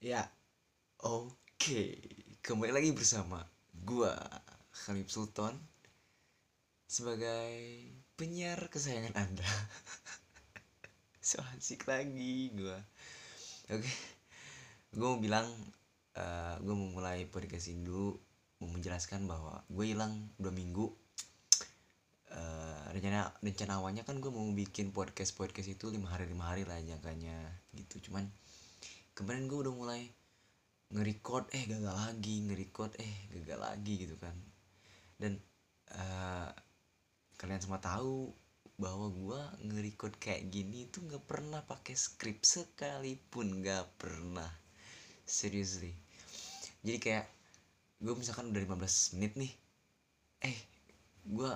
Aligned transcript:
Ya, 0.00 0.24
oke. 1.04 2.00
Kembali 2.40 2.72
lagi 2.72 2.88
bersama 2.96 3.44
gua 3.84 4.16
Khalif 4.72 5.12
Sultan 5.12 5.52
sebagai 6.88 7.84
penyiar 8.16 8.72
kesayangan 8.72 9.12
Anda. 9.12 9.44
so 11.20 11.44
asik 11.52 11.84
lagi 11.84 12.48
gua. 12.56 12.80
Oke. 13.68 13.92
Gua 14.96 15.12
mau 15.12 15.20
bilang 15.20 15.44
uh, 16.16 16.56
gua 16.64 16.74
mau 16.80 16.96
mulai 16.96 17.28
podcast 17.28 17.68
ini 17.68 17.84
dulu 17.84 18.16
mau 18.64 18.72
menjelaskan 18.72 19.28
bahwa 19.28 19.60
gue 19.68 19.84
hilang 19.84 20.32
dua 20.40 20.52
minggu 20.52 20.88
uh, 22.32 22.84
rencana 22.92 23.36
rencana 23.44 23.80
awalnya 23.80 24.04
kan 24.04 24.20
gue 24.20 24.28
mau 24.28 24.44
bikin 24.52 24.92
podcast 24.92 25.32
podcast 25.32 25.72
itu 25.72 25.88
lima 25.88 26.12
hari 26.12 26.28
lima 26.28 26.44
hari 26.44 26.68
lah 26.68 26.76
jangkanya 26.76 27.40
gitu 27.72 28.04
cuman 28.12 28.28
kemarin 29.20 29.44
gue 29.52 29.68
udah 29.68 29.74
mulai 29.76 30.02
nge-record 30.96 31.52
eh 31.52 31.68
gagal 31.68 31.92
lagi 31.92 32.34
nge-record 32.48 32.96
eh 32.96 33.14
gagal 33.36 33.60
lagi 33.60 33.94
gitu 34.00 34.16
kan. 34.16 34.32
Dan 35.20 35.36
uh, 35.92 36.48
kalian 37.36 37.60
semua 37.60 37.84
tahu 37.84 38.32
bahwa 38.80 39.12
gue 39.12 39.40
nge-record 39.68 40.16
kayak 40.16 40.48
gini 40.48 40.88
tuh 40.88 41.04
nggak 41.04 41.28
pernah 41.28 41.60
pakai 41.60 41.92
skrip 41.92 42.40
sekalipun 42.40 43.60
nggak 43.60 44.00
pernah. 44.00 44.48
Seriously. 45.28 45.92
Jadi 46.80 46.96
kayak 46.96 47.28
gue 48.00 48.14
misalkan 48.16 48.48
udah 48.48 48.64
15 48.64 49.20
menit 49.20 49.36
nih 49.36 49.52
eh 50.40 50.56
gue 51.28 51.50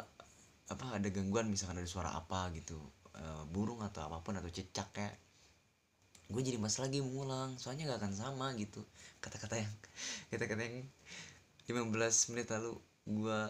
apa 0.68 0.84
ada 0.92 1.08
gangguan 1.08 1.48
misalkan 1.48 1.80
ada 1.80 1.88
suara 1.88 2.12
apa 2.12 2.52
gitu 2.52 2.76
uh, 3.16 3.48
burung 3.48 3.80
atau 3.80 4.04
apa 4.04 4.20
pun 4.20 4.36
atau 4.36 4.52
cecak 4.52 4.92
kayak 4.92 5.16
gue 6.34 6.42
jadi 6.42 6.58
mas 6.58 6.76
lagi 6.82 6.98
mengulang 6.98 7.54
soalnya 7.56 7.94
gak 7.94 8.02
akan 8.02 8.14
sama 8.14 8.46
gitu. 8.58 8.82
Kata-kata 9.22 9.62
yang 9.62 9.72
kata-kata 10.34 10.62
yang 10.66 10.82
15 11.70 12.30
menit 12.34 12.46
lalu 12.50 12.74
gue 13.06 13.40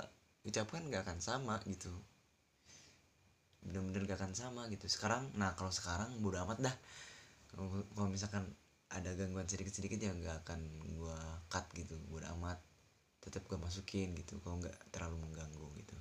ucapkan 0.44 0.84
gak 0.92 1.08
akan 1.08 1.18
sama 1.24 1.56
gitu. 1.64 1.90
Bener-bener 3.64 4.04
gak 4.04 4.20
akan 4.20 4.36
sama 4.36 4.68
gitu. 4.68 4.84
Sekarang 4.86 5.32
nah 5.34 5.56
kalau 5.56 5.72
sekarang 5.72 6.12
bodo 6.20 6.36
amat 6.44 6.60
dah. 6.60 6.76
Kalau 7.54 8.08
misalkan 8.12 8.44
ada 8.92 9.10
gangguan 9.16 9.48
sedikit-sedikit 9.48 9.98
ya 9.98 10.12
gak 10.12 10.44
akan 10.44 10.60
gue 10.92 11.20
cut 11.48 11.64
gitu 11.72 11.96
bodo 12.12 12.28
amat. 12.36 12.60
Tetap 13.24 13.48
gue 13.48 13.56
masukin 13.56 14.12
gitu 14.20 14.36
kalau 14.44 14.60
nggak 14.60 14.76
terlalu 14.92 15.16
mengganggu 15.24 15.64
gitu. 15.80 15.96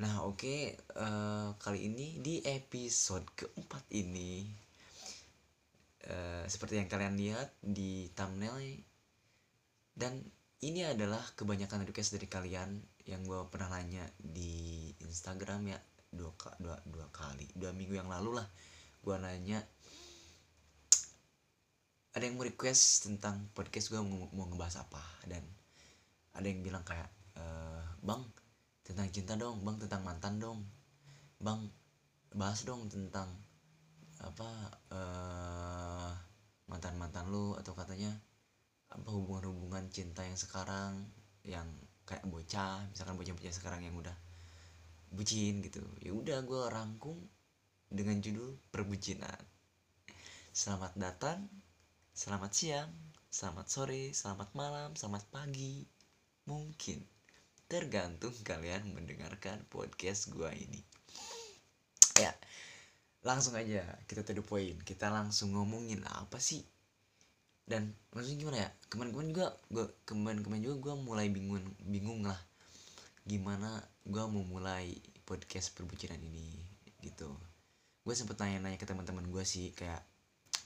Nah 0.00 0.24
oke 0.24 0.40
okay, 0.40 0.60
uh, 0.96 1.04
eh, 1.04 1.48
kali 1.60 1.88
ini 1.88 2.20
di 2.20 2.40
episode 2.44 3.24
keempat 3.32 3.88
ini 3.92 4.48
uh, 6.08 6.44
seperti 6.48 6.80
yang 6.80 6.88
kalian 6.90 7.14
lihat 7.18 7.52
di 7.62 8.10
thumbnail 8.16 8.58
dan 9.92 10.18
ini 10.62 10.86
adalah 10.86 11.20
kebanyakan 11.34 11.82
request 11.82 12.14
dari 12.14 12.30
kalian 12.30 12.78
yang 13.02 13.26
gue 13.26 13.42
pernah 13.50 13.74
nanya 13.74 14.06
di 14.18 14.94
Instagram 15.02 15.74
ya 15.74 15.78
dua, 16.14 16.30
dua, 16.62 16.78
dua 16.86 17.06
kali 17.10 17.50
dua 17.58 17.74
minggu 17.74 17.98
yang 17.98 18.06
lalu 18.06 18.38
lah. 18.38 18.46
Gue 19.02 19.18
nanya 19.18 19.58
ada 22.14 22.22
yang 22.22 22.38
mau 22.38 22.46
request 22.46 23.10
tentang 23.10 23.50
podcast 23.56 23.90
gue 23.90 23.98
mau, 23.98 24.30
mau 24.30 24.46
ngebahas 24.46 24.86
apa? 24.86 25.02
Dan 25.26 25.42
ada 26.32 26.46
yang 26.46 26.62
bilang 26.62 26.84
kayak 26.86 27.10
e, 27.36 27.44
bang 28.04 28.22
tentang 28.86 29.08
cinta 29.10 29.34
dong 29.36 29.60
bang 29.64 29.76
tentang 29.78 30.02
mantan 30.04 30.34
dong 30.40 30.60
bang 31.42 31.60
bahas 32.32 32.64
dong 32.64 32.88
tentang 32.88 33.28
apa 34.22 34.48
uh, 34.94 36.08
eh, 36.08 36.10
mantan 36.70 36.94
mantan 36.96 37.26
lu 37.28 37.58
atau 37.58 37.74
katanya 37.74 38.14
apa 38.88 39.08
hubungan 39.10 39.50
hubungan 39.50 39.84
cinta 39.90 40.22
yang 40.22 40.38
sekarang 40.38 41.04
yang 41.42 41.66
kayak 42.06 42.22
bocah 42.30 42.86
misalkan 42.94 43.18
bocah-bocah 43.18 43.54
sekarang 43.54 43.82
yang 43.82 43.98
udah 43.98 44.14
bucin 45.12 45.60
gitu. 45.60 45.82
Ya 46.00 46.14
udah 46.16 46.40
gue 46.46 46.62
rangkum 46.70 47.18
dengan 47.92 48.22
judul 48.24 48.56
perbucinan. 48.72 49.42
Selamat 50.52 50.96
datang 50.96 51.48
selamat 52.12 52.52
siang 52.52 52.92
selamat 53.32 53.66
sore 53.72 54.12
selamat 54.12 54.52
malam 54.52 54.92
selamat 54.92 55.24
pagi. 55.32 55.84
Mungkin 56.44 57.00
tergantung 57.72 58.36
kalian 58.44 58.92
mendengarkan 58.92 59.64
podcast 59.72 60.28
gua 60.28 60.52
ini. 60.52 60.84
Ya, 62.20 62.36
langsung 63.22 63.54
aja 63.54 63.82
kita 64.06 64.26
to 64.26 64.34
the 64.34 64.44
point. 64.44 64.78
Kita 64.82 65.10
langsung 65.10 65.54
ngomongin 65.54 66.02
apa 66.06 66.38
sih? 66.42 66.62
Dan 67.62 67.94
maksudnya 68.10 68.38
gimana 68.38 68.58
ya? 68.66 68.70
Kemarin-kemarin 68.90 69.30
juga 69.30 69.46
gua 69.70 69.86
kemarin-kemarin 70.06 70.62
juga 70.62 70.76
gua 70.82 70.94
mulai 70.98 71.26
bingung 71.30 71.62
bingung 71.86 72.26
lah 72.26 72.38
gimana 73.22 73.78
gua 74.02 74.26
mau 74.26 74.42
mulai 74.42 74.98
podcast 75.22 75.72
perbucinan 75.78 76.18
ini 76.18 76.58
gitu. 77.02 77.30
Gue 78.02 78.14
sempet 78.18 78.34
nanya-nanya 78.34 78.78
ke 78.78 78.86
teman-teman 78.86 79.22
gue 79.30 79.46
sih 79.46 79.70
kayak 79.78 80.02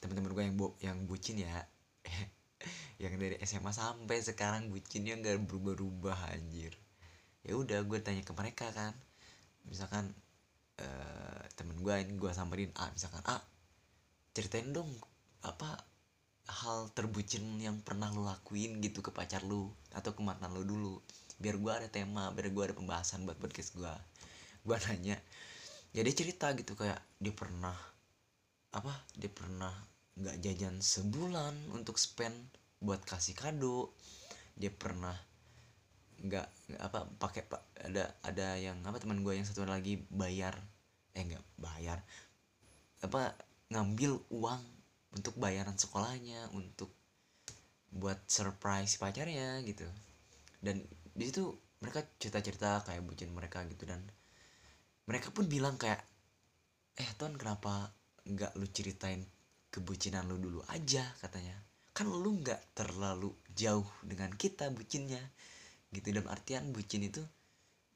teman-teman 0.00 0.32
gue 0.32 0.44
yang 0.44 0.56
bu 0.56 0.66
yang 0.80 0.98
bucin 1.04 1.36
ya 1.40 1.68
yang 3.02 3.16
dari 3.20 3.36
SMA 3.44 3.72
sampai 3.72 4.20
sekarang 4.24 4.72
bucinnya 4.72 5.20
nggak 5.20 5.44
berubah-ubah 5.44 6.32
anjir 6.32 6.72
ya 7.44 7.54
udah 7.56 7.84
gue 7.84 7.98
tanya 8.00 8.24
ke 8.24 8.32
mereka 8.32 8.72
kan 8.72 8.92
misalkan 9.68 10.12
uh, 10.80 11.42
temen 11.56 11.76
gue 11.80 11.94
ini 12.02 12.14
gue 12.16 12.30
samperin 12.32 12.72
A 12.76 12.90
misalkan 12.92 13.22
A 13.28 13.38
ceritain 14.36 14.68
dong 14.72 14.88
apa 15.40 15.80
hal 16.46 16.92
terbucin 16.94 17.42
yang 17.58 17.82
pernah 17.82 18.12
lo 18.14 18.22
lakuin 18.22 18.78
gitu 18.78 19.02
ke 19.02 19.10
pacar 19.10 19.42
lo 19.42 19.74
atau 19.90 20.14
ke 20.14 20.22
mantan 20.22 20.54
lo 20.54 20.62
dulu. 20.62 21.02
Biar 21.40 21.58
gue 21.58 21.72
ada 21.72 21.88
tema 21.90 22.30
biar 22.32 22.52
gue 22.52 22.62
ada 22.70 22.74
pembahasan 22.76 23.26
buat 23.26 23.36
podcast 23.40 23.74
gue 23.76 23.94
gue 24.66 24.76
nanya 24.90 25.14
ya 25.94 26.02
cerita 26.02 26.50
gitu 26.58 26.74
kayak 26.74 26.98
dia 27.22 27.30
pernah 27.30 27.76
apa 28.74 28.92
dia 29.14 29.30
pernah 29.30 29.70
nggak 30.16 30.36
jajan 30.42 30.76
sebulan 30.82 31.72
untuk 31.72 31.96
spend 31.96 32.36
buat 32.80 33.00
kasih 33.04 33.36
kado. 33.36 33.92
Dia 34.56 34.72
pernah 34.72 35.16
nggak 36.26 36.46
apa 36.82 37.06
pakai 37.22 37.46
pak 37.46 37.62
ada 37.86 38.10
ada 38.26 38.58
yang 38.58 38.82
apa 38.82 38.98
teman 38.98 39.22
gue 39.22 39.38
yang 39.38 39.46
satu 39.46 39.62
lagi 39.62 40.02
bayar 40.10 40.58
eh 41.14 41.22
nggak 41.22 41.44
bayar 41.62 42.02
apa 43.04 43.36
ngambil 43.70 44.18
uang 44.30 44.62
untuk 45.16 45.34
bayaran 45.40 45.74
sekolahnya 45.74 46.52
untuk 46.52 46.92
buat 47.96 48.20
surprise 48.28 49.00
pacarnya 49.00 49.64
gitu. 49.64 49.88
Dan 50.60 50.84
di 51.16 51.24
situ 51.24 51.48
mereka 51.80 52.04
cerita-cerita 52.20 52.84
kayak 52.84 53.02
bucin 53.04 53.32
mereka 53.32 53.64
gitu 53.68 53.88
dan 53.88 54.04
mereka 55.08 55.32
pun 55.32 55.48
bilang 55.48 55.80
kayak 55.80 56.02
eh 56.96 57.10
ton 57.16 57.36
kenapa 57.36 57.92
nggak 58.26 58.56
lu 58.58 58.66
ceritain 58.68 59.24
kebucinan 59.72 60.28
lu 60.28 60.36
dulu 60.36 60.60
aja 60.68 61.04
katanya. 61.24 61.56
Kan 61.96 62.12
lu 62.12 62.36
nggak 62.44 62.76
terlalu 62.76 63.32
jauh 63.56 63.86
dengan 64.04 64.28
kita 64.36 64.68
bucinnya 64.68 65.20
gitu. 65.96 66.12
Dalam 66.12 66.28
artian 66.28 66.68
bucin 66.70 67.08
itu 67.08 67.24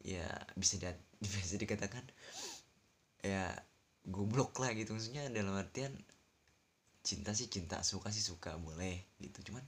ya 0.01 0.25
bisa 0.57 0.81
di, 0.81 0.89
bisa 1.25 1.57
dikatakan 1.61 2.05
ya 3.21 3.53
goblok 4.09 4.57
lah 4.61 4.73
gitu. 4.73 4.97
Maksudnya 4.97 5.29
dalam 5.29 5.53
artian 5.57 5.93
cinta 7.01 7.33
sih 7.33 7.49
cinta 7.49 7.81
suka 7.85 8.09
sih 8.09 8.25
suka 8.25 8.57
boleh 8.57 9.05
gitu. 9.21 9.53
Cuman 9.53 9.65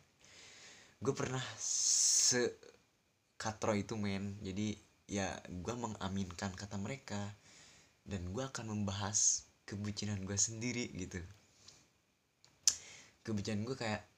gue 1.02 1.14
pernah 1.16 1.42
se 1.60 2.48
katro 3.36 3.76
itu 3.76 3.98
men. 4.00 4.40
Jadi 4.40 4.76
ya 5.10 5.28
gue 5.50 5.74
mengaminkan 5.76 6.56
kata 6.56 6.80
mereka 6.80 7.20
dan 8.08 8.32
gue 8.32 8.42
akan 8.42 8.72
membahas 8.72 9.46
kebucinan 9.68 10.24
gue 10.24 10.38
sendiri 10.38 10.90
gitu. 10.96 11.20
Kebucinan 13.22 13.62
gue 13.62 13.76
kayak 13.78 14.11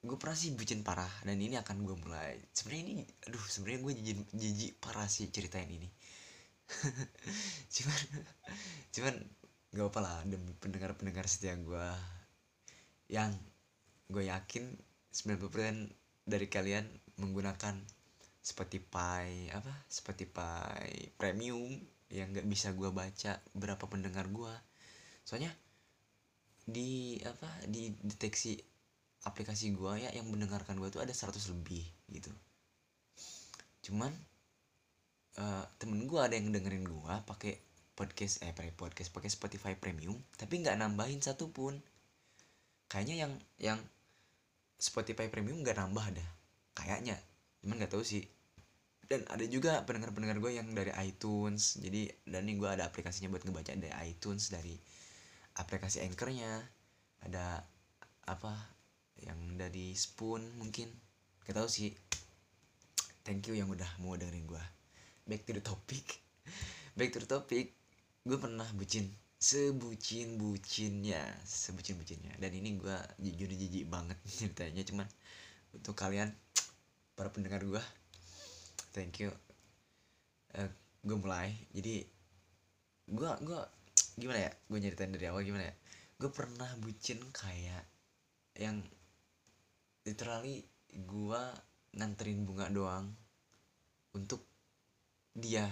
gue 0.00 0.16
pernah 0.16 0.32
sih 0.32 0.56
bucin 0.56 0.80
parah 0.80 1.10
dan 1.28 1.36
ini 1.36 1.60
akan 1.60 1.84
gue 1.84 1.96
mulai. 2.00 2.40
Sebenarnya 2.56 2.82
ini 2.88 2.94
aduh 3.28 3.44
sebenarnya 3.44 3.80
gue 3.84 3.92
jijik 4.00 4.18
jijik 4.32 4.72
parah 4.80 5.06
sih 5.06 5.28
ceritain 5.28 5.68
ini. 5.68 5.88
Cuman 7.74 8.00
cuman 8.94 9.14
gak 9.70 9.86
apa 9.86 10.00
lah 10.02 10.16
demi 10.26 10.50
pendengar 10.58 10.96
pendengar 10.98 11.30
setia 11.30 11.54
gue 11.54 11.86
yang 13.10 13.30
gue 14.10 14.26
yakin 14.26 14.74
90% 15.14 16.26
dari 16.26 16.46
kalian 16.50 16.86
menggunakan 17.22 17.78
Spotify 18.40 19.50
apa 19.52 19.70
Spotify 19.86 21.12
premium 21.14 21.76
yang 22.10 22.34
nggak 22.34 22.48
bisa 22.50 22.74
gue 22.74 22.90
baca 22.90 23.38
berapa 23.54 23.84
pendengar 23.86 24.26
gue 24.26 24.50
soalnya 25.22 25.54
di 26.66 27.18
apa 27.22 27.46
di 27.70 27.94
deteksi 28.02 28.58
aplikasi 29.28 29.76
gua 29.76 30.00
ya 30.00 30.08
yang 30.16 30.28
mendengarkan 30.32 30.80
gua 30.80 30.88
tuh 30.88 31.04
ada 31.04 31.12
100 31.12 31.36
lebih 31.52 31.84
gitu. 32.08 32.32
Cuman 33.84 34.12
uh, 35.36 35.64
temen 35.76 36.08
gua 36.08 36.28
ada 36.28 36.40
yang 36.40 36.48
dengerin 36.48 36.88
gua 36.88 37.20
pakai 37.28 37.60
podcast 37.92 38.40
eh 38.40 38.56
pakai 38.56 38.72
podcast 38.72 39.12
pakai 39.12 39.28
Spotify 39.28 39.76
Premium 39.76 40.16
tapi 40.40 40.64
nggak 40.64 40.80
nambahin 40.80 41.20
satu 41.20 41.52
pun. 41.52 41.76
Kayaknya 42.88 43.28
yang 43.28 43.32
yang 43.60 43.78
Spotify 44.80 45.28
Premium 45.28 45.60
nggak 45.60 45.76
nambah 45.76 46.16
dah 46.16 46.30
kayaknya. 46.80 47.20
Cuman 47.60 47.76
nggak 47.76 47.92
tahu 47.92 48.02
sih. 48.02 48.24
Dan 49.10 49.26
ada 49.26 49.42
juga 49.44 49.82
pendengar-pendengar 49.84 50.38
gue 50.38 50.54
yang 50.54 50.70
dari 50.70 50.94
iTunes 51.02 51.82
jadi 51.82 52.14
dan 52.30 52.46
ini 52.46 52.62
gue 52.62 52.70
ada 52.70 52.86
aplikasinya 52.86 53.26
buat 53.34 53.42
ngebaca 53.42 53.74
dari 53.74 53.90
iTunes 54.06 54.48
dari 54.48 54.78
aplikasi 55.58 56.00
anchornya. 56.06 56.62
Ada 57.20 57.60
apa 58.30 58.79
yang 59.24 59.56
dari 59.60 59.92
Spoon 59.96 60.60
mungkin. 60.60 60.88
Gak 61.44 61.56
tahu 61.56 61.68
sih. 61.68 61.92
Thank 63.24 63.52
you 63.52 63.58
yang 63.58 63.68
udah 63.68 63.88
mau 64.00 64.16
dengerin 64.16 64.48
gue 64.48 64.64
back 65.30 65.46
to 65.46 65.54
the 65.54 65.62
topic. 65.62 66.02
Back 66.98 67.14
to 67.14 67.22
the 67.22 67.30
topic. 67.30 67.70
Gue 68.26 68.34
pernah 68.34 68.66
bucin. 68.74 69.06
Sebucin 69.40 70.36
bucinnya 70.36 71.24
sebucin 71.48 71.96
bucinnya 71.96 72.28
dan 72.36 72.52
ini 72.52 72.76
gue 72.76 72.92
jujur 73.24 73.48
jijik 73.48 73.88
banget 73.88 74.18
ceritanya. 74.42 74.82
Cuman 74.84 75.06
untuk 75.72 75.94
kalian 75.96 76.28
para 77.14 77.30
pendengar 77.32 77.62
gue 77.62 77.80
thank 78.92 79.22
you. 79.22 79.30
Uh, 80.58 80.66
eh, 80.66 80.70
gue 81.06 81.16
mulai. 81.16 81.54
Jadi 81.72 82.04
gue 83.08 83.30
gue 83.46 83.60
gimana 84.18 84.50
ya? 84.50 84.52
Gue 84.66 84.78
nyeritain 84.82 85.14
dari 85.14 85.30
awal 85.30 85.46
gimana 85.46 85.70
ya? 85.70 85.74
Gue 86.20 86.28
pernah 86.34 86.68
bucin 86.82 87.22
kayak 87.32 87.86
yang 88.58 88.82
literally 90.10 90.66
gue 90.90 91.42
nganterin 91.94 92.42
bunga 92.42 92.66
doang 92.66 93.06
untuk 94.10 94.42
dia 95.30 95.70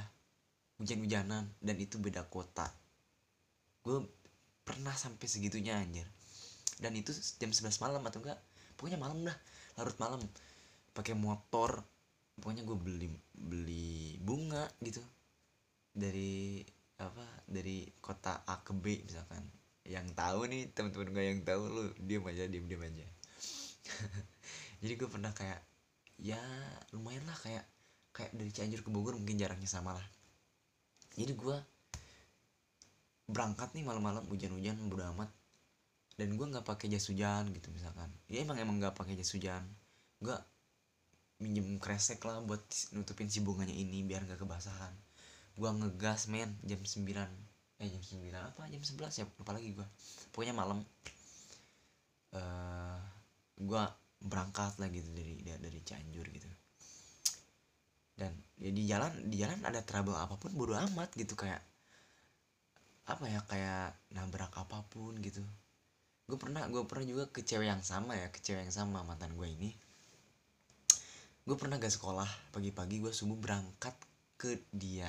hujan-hujanan 0.78 1.50
dan 1.58 1.76
itu 1.82 1.98
beda 1.98 2.22
kota. 2.30 2.70
Gue 3.82 4.06
pernah 4.62 4.94
sampai 4.94 5.26
segitunya 5.26 5.74
anjir. 5.74 6.06
Dan 6.78 6.94
itu 6.94 7.10
jam 7.42 7.50
11 7.50 7.82
malam 7.82 7.98
atau 8.06 8.22
enggak 8.22 8.38
pokoknya 8.78 9.02
malam 9.02 9.26
dah 9.26 9.34
larut 9.74 9.98
malam. 9.98 10.22
Pakai 10.94 11.18
motor 11.18 11.82
pokoknya 12.38 12.62
gue 12.62 12.78
beli 12.78 13.08
beli 13.34 14.22
bunga 14.22 14.70
gitu. 14.78 15.02
Dari 15.90 16.62
apa 17.02 17.26
dari 17.50 17.90
kota 17.98 18.46
A 18.46 18.62
ke 18.62 18.70
B 18.70 19.02
misalkan. 19.02 19.42
Yang 19.82 20.14
tahu 20.14 20.46
nih 20.46 20.70
teman-teman 20.70 21.10
gue 21.10 21.24
yang 21.26 21.40
tahu 21.42 21.62
lu 21.66 21.82
diam 21.98 22.22
aja 22.30 22.46
diam 22.46 22.70
diam 22.70 22.86
aja 22.86 23.17
jadi 24.82 24.92
gue 24.94 25.08
pernah 25.08 25.32
kayak 25.34 25.60
ya 26.18 26.40
lumayan 26.94 27.22
lah 27.26 27.38
kayak 27.38 27.64
kayak 28.10 28.34
dari 28.34 28.50
Cianjur 28.50 28.82
ke 28.82 28.90
Bogor 28.90 29.14
mungkin 29.14 29.38
jaraknya 29.38 29.70
sama 29.70 29.94
lah. 29.94 30.06
Jadi 31.14 31.32
gue 31.34 31.56
berangkat 33.28 33.74
nih 33.76 33.84
malam-malam 33.86 34.26
hujan-hujan 34.26 34.78
bodo 34.90 35.06
amat. 35.14 35.30
Dan 36.18 36.34
gue 36.34 36.46
nggak 36.50 36.66
pakai 36.66 36.90
jas 36.90 37.06
hujan 37.06 37.46
gitu 37.54 37.70
misalkan. 37.70 38.10
Ya 38.26 38.42
emang 38.42 38.58
emang 38.58 38.82
nggak 38.82 38.98
pakai 38.98 39.14
jas 39.14 39.30
hujan. 39.30 39.62
Gue 40.18 40.34
minjem 41.38 41.78
kresek 41.78 42.18
lah 42.26 42.42
buat 42.42 42.58
nutupin 42.90 43.30
si 43.30 43.38
bunganya 43.38 43.70
ini 43.70 44.02
biar 44.02 44.26
nggak 44.26 44.42
kebasahan. 44.42 44.90
Gue 45.54 45.70
ngegas 45.70 46.26
men 46.26 46.50
jam 46.66 46.82
9 46.82 47.06
eh 47.78 47.86
jam 47.86 48.02
9 48.02 48.34
apa? 48.34 48.62
Jam 48.66 48.82
11 48.82 49.22
ya 49.22 49.24
lupa 49.38 49.54
lagi 49.54 49.70
gue 49.70 49.86
pokoknya 50.34 50.54
malam. 50.58 50.82
Eh, 52.34 53.00
gue 53.58 53.82
berangkat 54.22 54.78
lah 54.78 54.88
gitu 54.90 55.10
dari 55.14 55.38
dari 55.42 55.80
Cianjur 55.82 56.26
gitu. 56.30 56.50
Dan 58.18 58.34
ya 58.58 58.70
di 58.74 58.82
jalan 58.86 59.12
di 59.30 59.36
jalan 59.38 59.62
ada 59.62 59.82
trouble 59.82 60.18
apa 60.18 60.34
pun 60.34 60.50
bodo 60.54 60.74
amat 60.74 61.14
gitu 61.14 61.38
kayak 61.38 61.62
apa 63.08 63.24
ya 63.24 63.40
kayak 63.46 63.94
nabrak 64.14 64.50
apa 64.54 64.82
pun 64.90 65.14
gitu. 65.22 65.42
Gue 66.28 66.36
pernah 66.36 66.66
gue 66.66 66.82
pernah 66.84 67.06
juga 67.06 67.24
ke 67.30 67.46
cewek 67.46 67.70
yang 67.70 67.82
sama 67.82 68.18
ya 68.18 68.28
ke 68.28 68.42
cewek 68.42 68.68
yang 68.68 68.74
sama 68.74 69.06
mantan 69.06 69.34
gue 69.38 69.48
ini. 69.48 69.70
Gue 71.48 71.56
pernah 71.56 71.80
gak 71.80 71.96
sekolah 71.96 72.28
pagi-pagi 72.52 73.00
gue 73.00 73.08
subuh 73.08 73.38
berangkat 73.40 73.96
ke 74.36 74.60
dia. 74.68 75.08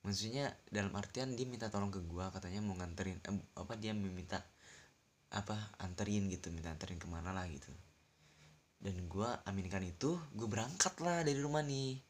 Maksudnya 0.00 0.48
dalam 0.72 0.96
artian 0.96 1.36
dia 1.36 1.44
minta 1.44 1.68
tolong 1.68 1.92
ke 1.92 2.00
gue 2.00 2.24
katanya 2.32 2.64
mau 2.64 2.72
nganterin 2.80 3.20
eh, 3.20 3.36
apa 3.60 3.76
dia 3.76 3.92
meminta 3.92 4.40
apa 5.30 5.54
anterin 5.78 6.26
gitu 6.26 6.50
minta 6.50 6.74
anterin 6.74 6.98
ke 6.98 7.06
mana 7.06 7.30
lah 7.30 7.46
gitu. 7.46 7.70
Dan 8.80 9.06
gue 9.06 9.28
aminkan 9.46 9.84
itu 9.84 10.18
gue 10.34 10.48
berangkat 10.50 10.98
lah 11.04 11.22
dari 11.22 11.38
rumah 11.38 11.62
nih. 11.62 12.00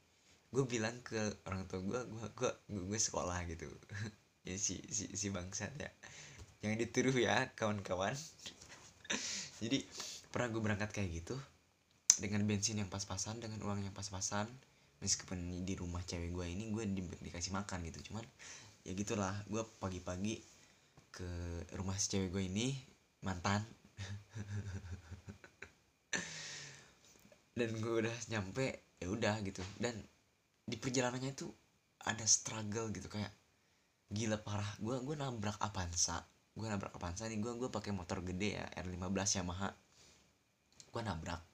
Gue 0.50 0.64
bilang 0.64 0.96
ke 1.04 1.18
orang 1.46 1.68
tua 1.68 1.84
gue 1.84 2.00
gue 2.08 2.26
gue 2.32 2.50
gue 2.88 3.00
sekolah 3.00 3.44
gitu. 3.48 3.68
Ya 4.40 4.56
si 4.56 4.80
si 4.88 5.04
si 5.12 5.28
bangsat 5.28 5.68
ya. 5.76 5.92
Jangan 6.64 6.80
dituduh 6.80 7.12
ya 7.12 7.52
kawan-kawan. 7.60 8.16
Jadi 9.60 9.84
pernah 10.32 10.48
gue 10.48 10.64
berangkat 10.64 10.96
kayak 10.96 11.12
gitu 11.12 11.36
dengan 12.24 12.48
bensin 12.48 12.80
yang 12.80 12.88
pas-pasan 12.88 13.36
dengan 13.36 13.60
uang 13.60 13.84
yang 13.84 13.92
pas-pasan. 13.92 14.48
Meskipun 15.04 15.60
di 15.68 15.76
rumah 15.76 16.00
cewek 16.08 16.32
gue 16.32 16.46
ini 16.48 16.72
gue 16.72 16.88
di, 16.88 17.04
dikasih 17.04 17.52
makan 17.52 17.84
gitu. 17.84 18.00
Cuman 18.08 18.24
ya 18.80 18.96
gitulah 18.96 19.36
gue 19.44 19.60
pagi-pagi 19.76 20.40
ke 21.12 21.28
rumah 21.76 22.00
cewek 22.00 22.32
gue 22.32 22.48
ini 22.48 22.72
mantan. 23.20 23.60
Dan 27.58 27.76
gue 27.76 27.94
udah 28.06 28.16
nyampe 28.32 28.96
ya 28.96 29.08
udah 29.12 29.36
gitu. 29.44 29.60
Dan 29.76 29.96
di 30.64 30.76
perjalanannya 30.80 31.36
itu 31.36 31.48
ada 32.08 32.24
struggle 32.24 32.88
gitu 32.94 33.12
kayak 33.12 33.32
gila 34.08 34.40
parah. 34.40 34.68
Gue 34.80 34.96
gue 35.04 35.16
nabrak 35.16 35.60
Avanza. 35.60 36.24
Gue 36.56 36.66
nabrak 36.66 36.96
Avanza 36.96 37.28
nih. 37.28 37.36
Gue 37.36 37.52
gue 37.60 37.68
pakai 37.68 37.92
motor 37.92 38.24
gede 38.24 38.56
ya 38.56 38.64
R15 38.80 39.44
Yamaha. 39.44 39.68
Gue 40.88 41.02
nabrak 41.04 41.44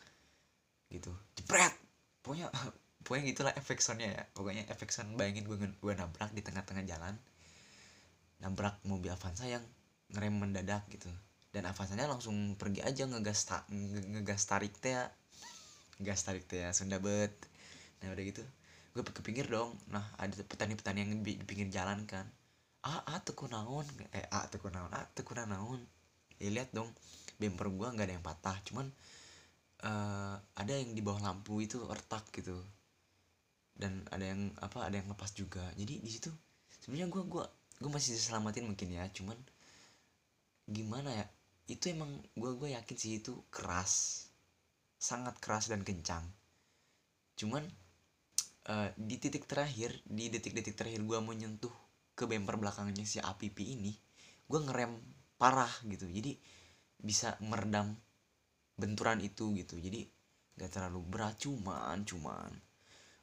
gitu. 0.95 1.11
Jepret! 1.35 1.75
Pokoknya 2.23 2.47
pokoknya 3.03 3.25
gitulah 3.35 3.53
efek 3.59 3.83
soundnya 3.83 4.15
ya. 4.15 4.23
Pokoknya 4.31 4.62
efek 4.71 4.95
sound 4.95 5.19
bayangin 5.19 5.43
gue 5.51 5.59
gue 5.59 5.93
nabrak 5.99 6.31
di 6.31 6.43
tengah-tengah 6.47 6.87
jalan. 6.87 7.19
Nabrak 8.39 8.79
mobil 8.87 9.11
Avanza 9.11 9.51
yang 9.51 9.65
ngerem 10.15 10.39
mendadak 10.39 10.87
gitu 10.87 11.11
dan 11.56 11.64
Avanzanya 11.64 12.05
langsung 12.05 12.53
pergi 12.61 12.85
aja 12.85 13.08
ngegas 13.08 13.49
ta 13.49 13.64
ngegas 13.73 14.44
tarik 14.44 14.76
teh 14.76 14.93
ya. 14.93 15.08
Gas 15.97 16.20
tarik 16.20 16.44
teh 16.44 16.61
ya 16.61 16.76
Sunda 16.76 17.00
bet. 17.00 17.32
Nah 18.05 18.12
udah 18.12 18.25
gitu. 18.29 18.44
Gue 18.93 19.00
kepinggir 19.00 19.49
dong. 19.49 19.73
Nah 19.88 20.05
ada 20.20 20.37
petani-petani 20.44 21.00
yang 21.00 21.25
di 21.25 21.41
pinggir 21.49 21.73
jalan 21.73 22.05
kan. 22.05 22.29
Ah 22.85 23.00
ah 23.08 23.25
teku 23.25 23.49
naon? 23.49 23.88
Eh 24.12 24.29
ah 24.29 24.44
teku 24.53 24.69
naon? 24.69 24.93
Ah 24.93 25.08
teku 25.17 25.32
naon? 25.32 25.81
Ya 26.37 26.53
lihat 26.53 26.76
dong. 26.76 26.93
Bumper 27.41 27.73
gua 27.73 27.88
nggak 27.97 28.05
ada 28.05 28.14
yang 28.20 28.25
patah. 28.25 28.56
Cuman 28.69 28.92
uh, 29.81 30.37
ada 30.61 30.73
yang 30.76 30.92
di 30.92 31.00
bawah 31.00 31.25
lampu 31.25 31.64
itu 31.64 31.81
retak 31.88 32.28
gitu. 32.37 32.61
Dan 33.73 34.04
ada 34.12 34.28
yang 34.28 34.52
apa 34.61 34.85
ada 34.85 35.00
yang 35.00 35.09
lepas 35.09 35.33
juga. 35.33 35.64
Jadi 35.73 36.04
di 36.04 36.11
situ 36.12 36.28
sebenarnya 36.85 37.09
gua 37.09 37.25
gua 37.25 37.45
gua 37.81 37.90
masih 37.97 38.12
diselamatin 38.12 38.69
mungkin 38.69 38.92
ya. 38.92 39.09
Cuman 39.09 39.40
gimana 40.69 41.16
ya 41.16 41.26
itu 41.66 41.90
emang 41.90 42.11
gua 42.38 42.54
gua 42.54 42.78
yakin 42.78 42.96
sih 42.96 43.18
itu 43.20 43.35
keras. 43.50 44.26
Sangat 44.96 45.38
keras 45.42 45.68
dan 45.68 45.82
kencang. 45.82 46.25
Cuman 47.37 47.62
uh, 48.70 48.88
di 48.96 49.16
titik 49.20 49.44
terakhir 49.44 49.92
di 50.06 50.32
detik-detik 50.32 50.75
terakhir 50.78 51.02
gua 51.04 51.20
menyentuh 51.20 51.73
ke 52.16 52.25
bumper 52.25 52.56
belakangnya 52.56 53.04
si 53.04 53.20
APP 53.20 53.61
ini 53.61 53.92
gue 54.46 54.61
ngerem 54.62 54.96
parah 55.37 55.70
gitu. 55.87 56.06
Jadi 56.08 56.38
bisa 56.96 57.37
meredam 57.44 57.92
benturan 58.78 59.20
itu 59.20 59.52
gitu. 59.58 59.76
Jadi 59.76 60.06
gak 60.56 60.70
terlalu 60.73 61.02
berat 61.04 61.37
cuman 61.42 62.06
cuman. 62.06 62.50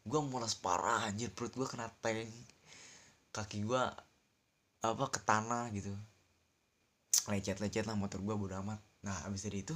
Gue 0.04 0.20
mulas 0.22 0.54
parah 0.60 1.08
anjir. 1.08 1.32
Perut 1.32 1.56
gue 1.56 1.68
kena 1.68 1.90
tank. 2.04 2.30
Kaki 3.34 3.66
gue 3.66 3.84
apa 4.84 5.06
ke 5.10 5.20
tanah 5.24 5.72
gitu 5.74 5.96
lecet-lecet 7.30 7.86
lah 7.88 7.96
motor 7.96 8.20
gue 8.20 8.36
bodo 8.36 8.60
amat. 8.60 8.80
Nah 9.08 9.16
abis 9.28 9.48
dari 9.48 9.64
itu 9.64 9.76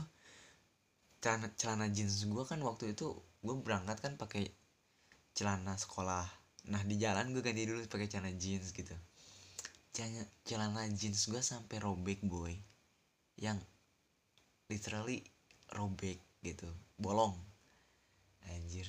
celana 1.24 1.48
celana 1.56 1.88
jeans 1.90 2.28
gue 2.28 2.44
kan 2.44 2.60
waktu 2.62 2.94
itu 2.94 3.16
gue 3.44 3.56
berangkat 3.64 3.98
kan 4.04 4.14
pakai 4.20 4.52
celana 5.32 5.80
sekolah. 5.80 6.26
Nah 6.68 6.82
di 6.84 7.00
jalan 7.00 7.32
gue 7.32 7.42
ganti 7.46 7.64
dulu 7.64 7.80
pakai 7.88 8.08
celana 8.12 8.34
jeans 8.36 8.76
gitu. 8.76 8.96
Celana, 9.96 10.24
celana 10.44 10.82
jeans 10.92 11.28
gue 11.32 11.40
sampai 11.40 11.78
robek 11.80 12.22
boy. 12.28 12.54
Yang 13.40 13.64
literally 14.68 15.24
robek 15.72 16.20
gitu 16.44 16.68
bolong. 17.00 17.38
Anjir. 18.52 18.88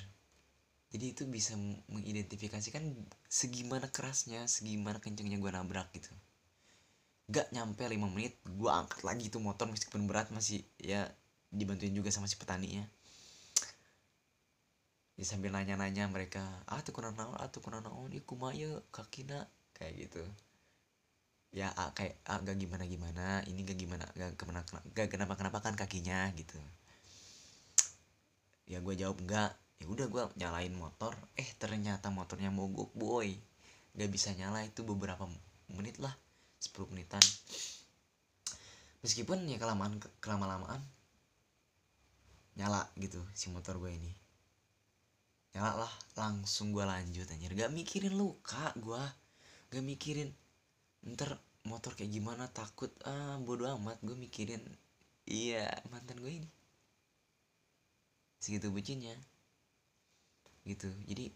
Jadi 0.88 1.04
itu 1.12 1.28
bisa 1.28 1.52
mengidentifikasikan 1.92 2.80
segimana 3.28 3.92
kerasnya 3.92 4.48
segimana 4.48 5.04
kencengnya 5.04 5.36
gue 5.36 5.52
nabrak 5.52 5.92
gitu 5.92 6.08
gak 7.28 7.52
nyampe 7.52 7.84
5 7.84 8.00
menit 8.08 8.40
gue 8.44 8.70
angkat 8.72 9.04
lagi 9.04 9.28
tuh 9.28 9.40
motor 9.44 9.68
meskipun 9.68 10.08
berat 10.08 10.32
masih 10.32 10.64
ya 10.80 11.04
dibantuin 11.52 11.92
juga 11.92 12.08
sama 12.08 12.24
si 12.24 12.40
petani 12.40 12.80
ya 12.80 12.84
sambil 15.26 15.50
nanya-nanya 15.50 16.06
mereka 16.06 16.46
ah 16.70 16.78
tuh 16.78 16.94
kurang 16.94 17.18
naon 17.18 17.34
ah 17.42 17.50
tuh 17.50 17.58
kurang 17.58 17.82
naon 17.82 18.10
iku 18.14 18.38
kumaya 18.38 18.78
kakina? 18.94 19.50
Kayak 19.74 20.06
gitu. 20.06 20.22
Ya 21.50 21.74
ah, 21.74 21.90
kayak 21.90 22.22
ah, 22.28 22.38
gak 22.38 22.54
gimana 22.54 22.84
gimana 22.86 23.42
ini 23.50 23.66
gak 23.66 23.78
gimana 23.82 24.04
gak 24.14 24.38
gak 24.94 25.08
kenapa 25.10 25.34
kenapa 25.34 25.58
kan 25.58 25.74
kakinya 25.74 26.30
gitu. 26.38 26.54
Ya 28.70 28.78
gue 28.78 28.94
jawab 28.94 29.18
enggak 29.26 29.58
ya 29.82 29.86
udah 29.90 30.06
gue 30.06 30.22
nyalain 30.38 30.74
motor. 30.78 31.18
Eh 31.34 31.50
ternyata 31.58 32.14
motornya 32.14 32.54
mogok 32.54 32.94
boy. 32.94 33.34
Gak 33.98 34.10
bisa 34.14 34.30
nyala 34.38 34.62
itu 34.62 34.86
beberapa 34.86 35.26
menit 35.66 35.98
lah 35.98 36.14
10 36.58 36.90
menitan. 36.90 37.22
Meskipun 39.02 39.46
ya 39.46 39.62
kelamaan 39.62 40.02
kelama 40.18 40.50
lamaan 40.50 40.82
nyala 42.58 42.90
gitu 42.98 43.22
si 43.38 43.46
motor 43.54 43.78
gue 43.78 43.94
ini. 43.94 44.10
Nyala 45.54 45.86
lah 45.86 45.92
langsung 46.18 46.74
gue 46.74 46.82
lanjut 46.82 47.30
anjir. 47.30 47.54
Gak 47.54 47.70
mikirin 47.70 48.18
luka 48.18 48.74
gue 48.74 48.98
gak 49.70 49.84
mikirin 49.84 50.34
ntar 51.14 51.38
motor 51.62 51.94
kayak 51.94 52.10
gimana 52.10 52.50
takut. 52.50 52.90
Ah 53.06 53.38
bodo 53.38 53.70
amat 53.78 54.02
gue 54.02 54.18
mikirin. 54.18 54.60
Iya 55.30 55.70
mantan 55.94 56.18
gue 56.18 56.42
ini. 56.42 56.50
Segitu 58.42 58.74
bucinnya. 58.74 59.14
Gitu. 60.66 60.90
Jadi 61.06 61.30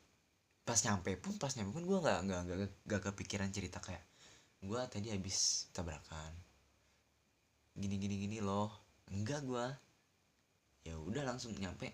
pas 0.66 0.78
nyampe 0.82 1.14
pun 1.18 1.34
pas 1.38 1.54
nyampe 1.54 1.70
pun 1.74 1.86
gue 1.86 1.98
nggak 2.02 2.18
nggak 2.26 2.40
nggak 2.46 2.58
gak 2.86 3.02
kepikiran 3.10 3.50
cerita 3.50 3.82
kayak 3.82 4.02
gue 4.62 4.80
tadi 4.86 5.10
habis 5.10 5.66
tabrakan. 5.74 6.30
Gini 7.74 7.98
gini 7.98 8.14
gini 8.14 8.38
loh. 8.38 8.70
Enggak 9.10 9.42
gue 9.42 9.66
ya 10.86 10.94
udah 10.94 11.26
langsung 11.26 11.50
nyampe. 11.58 11.90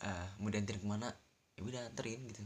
Uh, 0.00 0.28
mau 0.40 0.52
dianterin 0.52 0.84
ke 0.84 0.88
mana? 0.88 1.08
Ya 1.56 1.64
udah 1.64 1.80
anterin 1.88 2.20
gitu. 2.28 2.44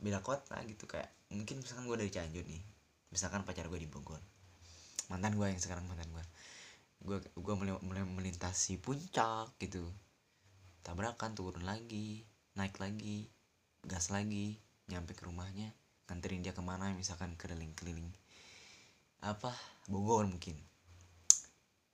Beda 0.00 0.24
kota 0.24 0.56
gitu 0.64 0.88
kayak 0.88 1.12
mungkin 1.28 1.60
misalkan 1.60 1.84
gue 1.84 1.96
dari 2.00 2.08
Cianjur 2.12 2.44
nih. 2.48 2.64
Misalkan 3.12 3.44
pacar 3.44 3.68
gue 3.68 3.80
di 3.80 3.88
Bogor. 3.88 4.20
Mantan 5.12 5.36
gue 5.36 5.44
yang 5.44 5.60
sekarang 5.60 5.84
mantan 5.84 6.08
gue 6.08 6.24
gue 6.98 7.18
gue 7.36 7.54
mulai, 7.54 7.76
mulai 7.84 8.04
melintasi 8.08 8.80
puncak 8.80 9.52
gitu. 9.60 9.84
Tabrakan 10.80 11.36
turun 11.36 11.68
lagi 11.68 12.24
naik 12.56 12.80
lagi 12.80 13.28
gas 13.84 14.08
lagi 14.08 14.56
nyampe 14.88 15.12
ke 15.12 15.28
rumahnya 15.28 15.70
nganterin 16.08 16.40
dia 16.40 16.56
ke 16.56 16.64
mana 16.64 16.88
misalkan 16.96 17.36
keliling-keliling 17.36 18.08
apa 19.20 19.52
Bogor 19.92 20.24
mungkin. 20.24 20.56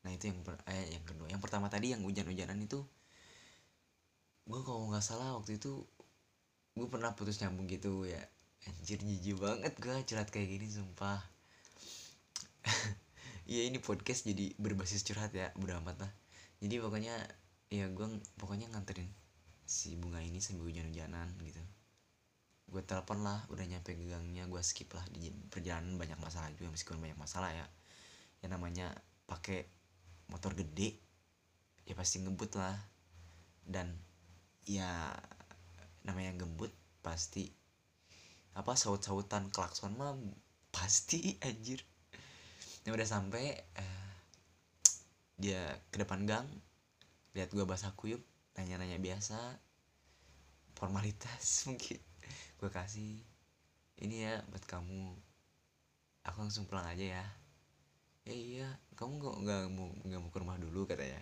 Nah 0.07 0.11
itu 0.15 0.31
yang 0.31 0.39
per, 0.47 0.61
eh, 0.71 0.95
yang 0.95 1.05
kedua. 1.05 1.27
Yang 1.27 1.43
pertama 1.43 1.67
tadi 1.67 1.91
yang 1.93 2.03
hujan-hujanan 2.07 2.59
itu 2.63 2.81
gue 4.45 4.61
kalau 4.61 4.87
nggak 4.93 5.03
salah 5.03 5.35
waktu 5.35 5.57
itu 5.59 5.83
gue 6.77 6.87
pernah 6.87 7.17
putus 7.19 7.43
nyambung 7.43 7.67
gitu 7.67 8.07
ya. 8.07 8.23
Anjir 8.65 9.03
jijik 9.03 9.37
banget 9.43 9.75
gue 9.77 9.95
curhat 10.07 10.29
kayak 10.31 10.49
gini 10.49 10.67
sumpah. 10.71 11.21
Iya 13.45 13.69
ini 13.69 13.77
podcast 13.77 14.25
jadi 14.25 14.57
berbasis 14.57 15.05
curhat 15.05 15.37
ya. 15.37 15.53
Udah 15.61 15.77
amat 15.85 16.01
lah. 16.01 16.13
Jadi 16.65 16.81
pokoknya 16.81 17.13
ya 17.69 17.93
gue 17.93 18.09
pokoknya 18.41 18.73
nganterin 18.73 19.13
si 19.69 20.01
bunga 20.01 20.21
ini 20.25 20.41
sambil 20.41 20.69
hujan-hujanan 20.73 21.29
gitu 21.45 21.61
gue 22.75 22.83
telepon 22.83 23.23
lah 23.23 23.39
udah 23.55 23.63
nyampe 23.63 23.95
gangnya 23.95 24.51
gue 24.51 24.59
skip 24.67 24.91
lah. 24.91 25.07
Di 25.15 25.31
perjalanan 25.31 25.95
banyak 25.95 26.19
masalah 26.19 26.51
juga 26.59 26.75
meskipun 26.75 26.99
banyak 26.99 27.15
masalah 27.15 27.55
ya. 27.55 27.67
Yang 28.43 28.51
namanya 28.59 28.87
pakai 29.31 29.63
motor 30.27 30.59
gede 30.59 30.99
ya 31.87 31.95
pasti 31.95 32.19
ngebut 32.19 32.59
lah. 32.59 32.75
Dan 33.63 33.95
ya 34.67 35.15
namanya 36.03 36.43
ngebut 36.43 36.75
pasti 36.99 37.47
apa 38.59 38.75
saut-sautan 38.75 39.55
klakson 39.55 39.95
mah 39.95 40.19
pasti 40.75 41.39
anjir. 41.47 41.79
Ini 42.83 42.91
udah 42.91 43.07
sampai 43.07 43.55
uh, 43.79 44.15
dia 45.39 45.79
ke 45.95 46.03
depan 46.03 46.27
gang 46.27 46.47
lihat 47.35 47.51
gue 47.51 47.67
basah 47.67 47.91
kuyup 47.99 48.23
nanya-nanya 48.55 49.03
biasa 49.03 49.39
formalitas 50.79 51.45
mungkin 51.67 51.99
gue 52.59 52.71
kasih 52.73 53.21
ini 54.03 54.27
ya 54.27 54.43
buat 54.51 54.65
kamu. 54.67 55.15
Aku 56.25 56.37
langsung 56.41 56.67
pulang 56.67 56.89
aja 56.89 57.21
ya. 57.21 57.25
Ya 58.25 58.35
iya 58.35 58.69
kamu 58.97 59.21
nggak 59.21 59.37
nggak 59.45 59.63
mau 59.77 59.89
nggak 60.09 60.21
mau 60.21 60.31
ke 60.33 60.39
rumah 60.41 60.57
dulu 60.59 60.89
katanya. 60.89 61.21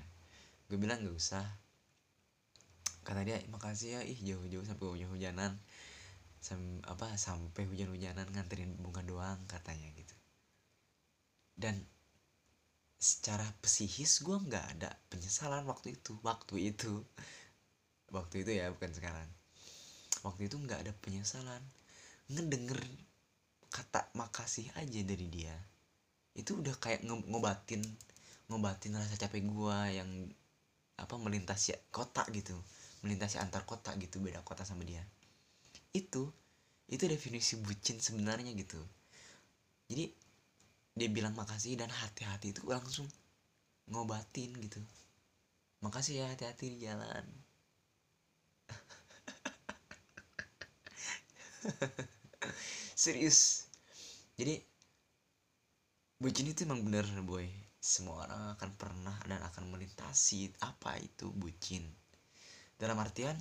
Gue 0.71 0.79
bilang 0.79 1.03
nggak 1.03 1.17
usah. 1.19 1.45
Kata 3.03 3.27
dia 3.27 3.43
makasih 3.51 3.99
ya 3.99 4.01
ih 4.07 4.19
jauh-jauh 4.23 4.63
sampai 4.63 4.87
hujan-hujanan. 4.87 5.59
Sam, 6.43 6.83
apa 6.87 7.15
sampai 7.19 7.67
hujan-hujanan 7.71 8.31
nganterin 8.31 8.79
bunga 8.79 9.03
doang 9.03 9.39
katanya 9.51 9.91
gitu. 9.95 10.15
Dan 11.59 11.83
secara 13.03 13.47
psikis 13.59 14.23
gue 14.23 14.39
nggak 14.39 14.79
ada 14.79 14.91
penyesalan 15.11 15.67
waktu 15.67 15.99
itu 15.99 16.15
waktu 16.23 16.73
itu. 16.73 17.03
Waktu 18.15 18.47
itu 18.47 18.51
ya 18.63 18.71
bukan 18.71 18.93
sekarang 18.95 19.42
waktu 20.27 20.49
itu 20.49 20.57
nggak 20.59 20.87
ada 20.87 20.93
penyesalan. 21.03 21.63
Ngedenger 22.33 22.81
kata 23.73 24.09
makasih 24.15 24.71
aja 24.79 25.01
dari 25.03 25.27
dia. 25.29 25.55
Itu 26.33 26.61
udah 26.63 26.75
kayak 26.79 27.05
ngobatin 27.07 27.83
ngobatin 28.51 28.99
rasa 28.99 29.17
capek 29.17 29.49
gua 29.49 29.89
yang 29.89 30.09
apa 30.99 31.15
melintasi 31.19 31.75
kota 31.91 32.23
gitu. 32.31 32.55
Melintasi 33.03 33.43
antar 33.43 33.67
kota 33.67 33.95
gitu 33.99 34.23
beda 34.23 34.41
kota 34.47 34.63
sama 34.63 34.87
dia. 34.87 35.03
Itu 35.93 36.31
itu 36.87 37.05
definisi 37.09 37.59
bucin 37.59 37.99
sebenarnya 37.99 38.53
gitu. 38.55 38.79
Jadi 39.91 40.05
dia 40.93 41.09
bilang 41.09 41.33
makasih 41.33 41.75
dan 41.81 41.89
hati-hati 41.89 42.53
itu 42.53 42.63
langsung 42.69 43.09
ngobatin 43.91 44.53
gitu. 44.61 44.81
Makasih 45.83 46.23
ya 46.23 46.27
hati-hati 46.31 46.79
di 46.79 46.79
jalan 46.87 47.42
serius. 53.03 53.69
Jadi 54.35 54.59
bucin 56.19 56.51
itu 56.51 56.67
emang 56.67 56.83
bener 56.83 57.07
boy. 57.23 57.47
Semua 57.83 58.27
orang 58.27 58.55
akan 58.55 58.71
pernah 58.79 59.17
dan 59.27 59.43
akan 59.43 59.75
melintasi 59.75 60.55
apa 60.63 60.95
itu 61.03 61.31
bucin. 61.35 61.83
Dalam 62.79 62.99
artian 62.99 63.35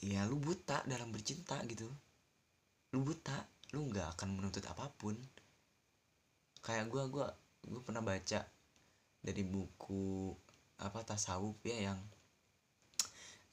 ya 0.00 0.24
lu 0.28 0.40
buta 0.40 0.84
dalam 0.84 1.12
bercinta 1.12 1.60
gitu. 1.68 1.88
Lu 2.92 3.04
buta 3.04 3.36
lu 3.72 3.88
nggak 3.88 4.16
akan 4.16 4.28
menuntut 4.36 4.64
apa 4.68 4.88
pun. 4.96 5.16
Kayak 6.60 6.92
gue 6.92 7.02
gua 7.08 7.28
gue 7.64 7.80
pernah 7.84 8.04
baca 8.04 8.40
dari 9.20 9.44
buku 9.44 10.32
apa 10.80 11.04
tasawuf 11.04 11.60
ya 11.64 11.92
yang 11.92 12.00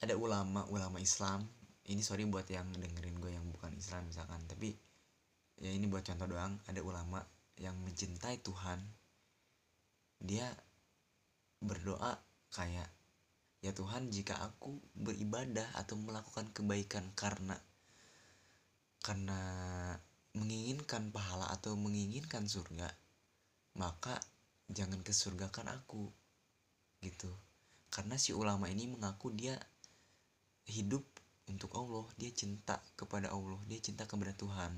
ada 0.00 0.16
ulama 0.16 0.64
ulama 0.72 0.96
Islam 0.96 1.44
ini 1.88 2.04
sorry 2.04 2.28
buat 2.28 2.44
yang 2.52 2.68
dengerin 2.76 3.16
gue 3.16 3.32
yang 3.32 3.46
bukan 3.48 3.72
Islam 3.72 4.04
misalkan 4.08 4.44
tapi 4.44 4.76
ya 5.58 5.72
ini 5.72 5.90
buat 5.90 6.04
contoh 6.06 6.28
doang. 6.30 6.54
Ada 6.70 6.80
ulama 6.84 7.24
yang 7.58 7.74
mencintai 7.82 8.38
Tuhan. 8.44 8.78
Dia 10.22 10.46
berdoa 11.58 12.14
kayak 12.54 12.86
ya 13.58 13.74
Tuhan 13.74 14.14
jika 14.14 14.38
aku 14.38 14.78
beribadah 14.94 15.66
atau 15.74 15.98
melakukan 15.98 16.46
kebaikan 16.54 17.10
karena 17.18 17.58
karena 19.02 19.40
menginginkan 20.38 21.10
pahala 21.10 21.50
atau 21.50 21.74
menginginkan 21.74 22.46
surga 22.46 22.86
maka 23.78 24.18
jangan 24.68 25.00
kesurgakan 25.02 25.72
aku. 25.72 26.10
Gitu. 27.02 27.30
Karena 27.88 28.20
si 28.20 28.34
ulama 28.34 28.68
ini 28.68 28.90
mengaku 28.90 29.32
dia 29.32 29.56
hidup 30.68 31.02
untuk 31.48 31.72
Allah 31.74 32.04
dia 32.20 32.30
cinta 32.30 32.78
kepada 32.94 33.32
Allah 33.32 33.58
dia 33.66 33.80
cinta 33.80 34.04
kepada 34.04 34.32
Tuhan. 34.36 34.72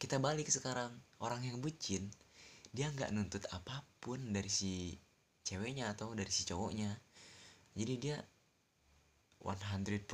Kita 0.00 0.16
balik 0.16 0.48
sekarang 0.48 0.90
orang 1.20 1.44
yang 1.44 1.60
bucin 1.60 2.08
dia 2.70 2.88
nggak 2.88 3.10
nuntut 3.10 3.44
apa 3.50 3.82
pun 3.98 4.30
dari 4.30 4.48
si 4.48 4.94
ceweknya 5.42 5.90
atau 5.92 6.14
dari 6.14 6.30
si 6.30 6.46
cowoknya. 6.46 6.94
Jadi 7.74 7.94
dia 7.98 8.16
100% 9.42 10.06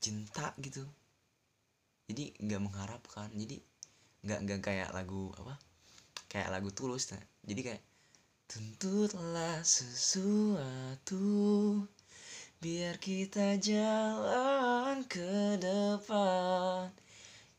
cinta 0.00 0.46
gitu. 0.60 0.84
Jadi 2.08 2.36
nggak 2.40 2.60
mengharapkan 2.60 3.28
jadi 3.32 3.60
nggak 4.24 4.38
nggak 4.48 4.60
kayak 4.64 4.88
lagu 4.96 5.32
apa 5.36 5.60
kayak 6.32 6.48
lagu 6.48 6.72
tulus. 6.72 7.12
Nah. 7.12 7.20
jadi 7.44 7.60
kayak 7.60 7.82
tuntutlah 8.48 9.60
sesuatu 9.64 11.20
biar 12.64 12.96
kita 12.96 13.60
jalan 13.60 15.04
ke 15.04 15.60
depan. 15.60 16.88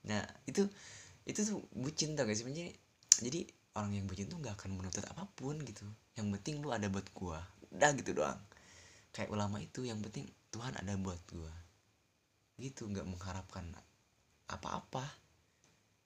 Nah 0.10 0.26
itu 0.50 0.66
itu 1.30 1.46
tuh 1.46 1.62
bucin 1.78 2.18
tau 2.18 2.26
gak 2.26 2.34
sih? 2.34 2.42
Jadi 2.42 2.74
jadi 3.22 3.46
orang 3.78 4.02
yang 4.02 4.10
bucin 4.10 4.26
tuh 4.26 4.42
nggak 4.42 4.58
akan 4.58 4.82
menuntut 4.82 5.06
apa 5.06 5.30
pun 5.38 5.62
gitu. 5.62 5.86
Yang 6.18 6.42
penting 6.42 6.66
lu 6.66 6.74
ada 6.74 6.90
buat 6.90 7.06
gua. 7.14 7.38
Udah 7.70 7.94
gitu 7.94 8.18
doang. 8.18 8.42
Kayak 9.14 9.30
ulama 9.30 9.62
itu 9.62 9.86
yang 9.86 10.02
penting 10.02 10.26
Tuhan 10.50 10.74
ada 10.74 10.98
buat 10.98 11.22
gua. 11.30 11.54
Gitu 12.58 12.90
nggak 12.90 13.06
mengharapkan 13.06 13.70
apa-apa. 14.50 15.06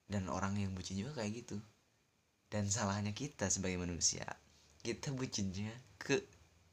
Dan 0.04 0.28
orang 0.28 0.60
yang 0.60 0.76
bucin 0.76 1.00
juga 1.00 1.24
kayak 1.24 1.40
gitu. 1.40 1.56
Dan 2.52 2.68
salahnya 2.68 3.16
kita 3.16 3.48
sebagai 3.48 3.80
manusia 3.80 4.28
kita 4.80 5.12
bucinnya 5.12 5.72
ke 6.00 6.24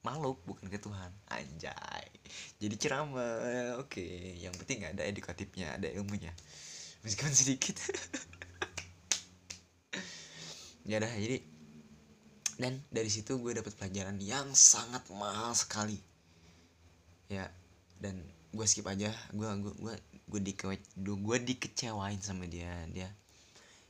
makhluk 0.08 0.40
bukan 0.48 0.72
ke 0.72 0.80
Tuhan. 0.80 1.12
Anjay. 1.28 2.08
Jadi 2.64 2.76
ceramah. 2.80 3.84
Oke 3.84 4.04
yang 4.40 4.56
penting 4.56 4.88
ada 4.88 5.04
edukatifnya 5.04 5.76
ada 5.76 5.92
ilmunya. 5.92 6.32
Meskipun 7.04 7.34
sedikit. 7.36 7.76
Ya 10.88 11.04
dah 11.04 11.12
jadi 11.20 11.44
dan 12.56 12.80
dari 12.88 13.12
situ 13.12 13.36
gue 13.44 13.52
dapet 13.52 13.76
pelajaran 13.76 14.16
yang 14.24 14.48
sangat 14.56 15.04
mahal 15.12 15.52
sekali. 15.52 16.00
Ya 17.28 17.52
dan 18.00 18.24
gue 18.56 18.64
skip 18.64 18.88
aja. 18.88 19.12
Gue 19.36 19.52
gue 19.60 19.76
gue 19.84 19.96
gue 20.00 20.40
di 20.40 20.56
gue 20.96 21.38
dikecewain 21.44 22.24
sama 22.24 22.48
dia. 22.48 22.72
Dia 22.96 23.12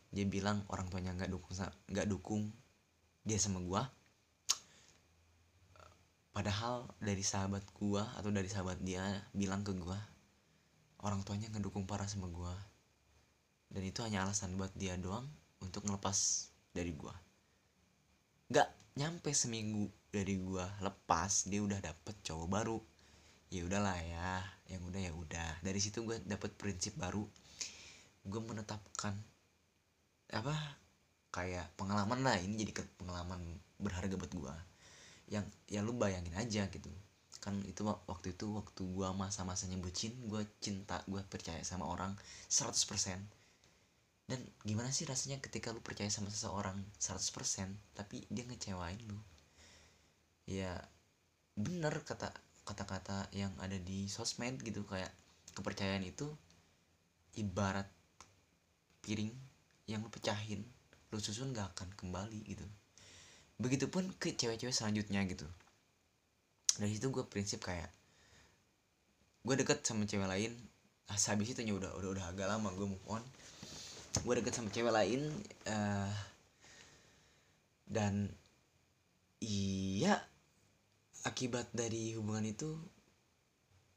dia 0.09 0.25
bilang 0.25 0.65
orang 0.73 0.89
tuanya 0.89 1.13
nggak 1.13 1.29
dukung 1.29 1.53
nggak 1.91 2.07
dukung 2.07 2.43
dia 3.27 3.37
sama 3.37 3.59
gue 3.59 3.81
padahal 6.37 6.85
dari 7.01 7.25
sahabat 7.25 7.65
gua 7.81 8.05
atau 8.13 8.29
dari 8.29 8.45
sahabat 8.45 8.77
dia 8.85 9.01
bilang 9.33 9.65
ke 9.65 9.73
gua 9.73 9.97
orang 11.01 11.25
tuanya 11.25 11.49
ngedukung 11.49 11.89
parah 11.89 12.05
sama 12.05 12.29
gua. 12.29 12.53
Dan 13.73 13.81
itu 13.81 14.05
hanya 14.05 14.21
alasan 14.21 14.53
buat 14.53 14.69
dia 14.77 14.93
doang 15.01 15.25
untuk 15.65 15.89
ngelepas 15.89 16.49
dari 16.77 16.93
gua. 16.93 17.17
Nggak 18.53 18.69
nyampe 19.01 19.33
seminggu 19.33 19.89
dari 20.13 20.37
gua 20.37 20.69
lepas 20.77 21.49
dia 21.49 21.57
udah 21.65 21.81
dapet 21.81 22.13
cowok 22.21 22.47
baru. 22.53 22.77
Ya 23.49 23.65
udahlah 23.65 23.97
ya 23.97 24.45
yang 24.69 24.85
udah 24.85 25.01
ya 25.01 25.13
udah. 25.17 25.51
Dari 25.65 25.81
situ 25.81 26.05
gua 26.05 26.21
dapet 26.21 26.53
prinsip 26.53 26.93
baru. 27.01 27.25
Gua 28.29 28.45
menetapkan 28.45 29.17
apa 30.29 30.53
kayak 31.33 31.65
pengalaman 31.81 32.21
lah. 32.21 32.37
Ini 32.37 32.61
jadi 32.61 32.85
pengalaman 32.93 33.41
berharga 33.81 34.13
buat 34.13 34.33
gua 34.37 34.53
yang 35.27 35.45
ya 35.67 35.83
lu 35.83 35.93
bayangin 35.95 36.35
aja 36.35 36.67
gitu. 36.71 36.91
Kan 37.43 37.63
itu 37.67 37.83
waktu 37.85 38.35
itu 38.35 38.45
waktu 38.51 38.81
gua 38.91 39.11
masa-masanya 39.15 39.77
bucin 39.79 40.11
gua 40.27 40.43
cinta 40.63 41.03
gua 41.07 41.23
percaya 41.27 41.61
sama 41.63 41.87
orang 41.87 42.15
100% 42.51 43.19
dan 44.27 44.43
gimana 44.67 44.91
sih 44.91 45.07
rasanya 45.07 45.39
ketika 45.39 45.71
lu 45.71 45.79
percaya 45.79 46.11
sama 46.11 46.27
seseorang 46.27 46.75
100% 46.99 47.71
tapi 47.95 48.27
dia 48.27 48.43
ngecewain 48.43 48.99
lu? 49.07 49.19
Ya 50.47 50.75
bener 51.55 52.03
kata 52.03 52.35
kata-kata 52.67 53.31
yang 53.31 53.55
ada 53.63 53.79
di 53.79 54.11
sosmed 54.11 54.59
gitu 54.59 54.83
kayak 54.83 55.09
kepercayaan 55.55 56.03
itu 56.03 56.27
ibarat 57.39 57.87
piring 58.99 59.31
yang 59.87 60.03
lu 60.03 60.11
pecahin 60.11 60.67
lu 61.15 61.17
susun 61.23 61.55
gak 61.55 61.71
akan 61.71 61.87
kembali 61.95 62.43
gitu 62.43 62.67
begitupun 63.57 64.13
ke 64.21 64.37
cewek-cewek 64.37 64.73
selanjutnya 64.73 65.25
gitu. 65.25 65.45
Dari 66.77 66.93
situ 66.93 67.09
gue 67.09 67.25
prinsip 67.25 67.65
kayak 67.65 67.89
gue 69.41 69.55
deket 69.57 69.81
sama 69.81 70.05
cewek 70.05 70.29
lain. 70.29 70.53
Ah, 71.09 71.17
habis 71.17 71.55
itu 71.55 71.61
udah 71.65 71.97
udah 71.97 72.09
udah 72.13 72.25
agak 72.29 72.47
lama 72.47 72.69
gue 72.77 72.85
move 72.85 73.07
on. 73.09 73.23
Gue 74.21 74.37
deket 74.37 74.53
sama 74.53 74.69
cewek 74.69 74.93
lain 74.93 75.33
uh, 75.65 76.11
dan 77.89 78.29
iya 79.41 80.21
akibat 81.25 81.71
dari 81.73 82.13
hubungan 82.13 82.45
itu 82.45 82.77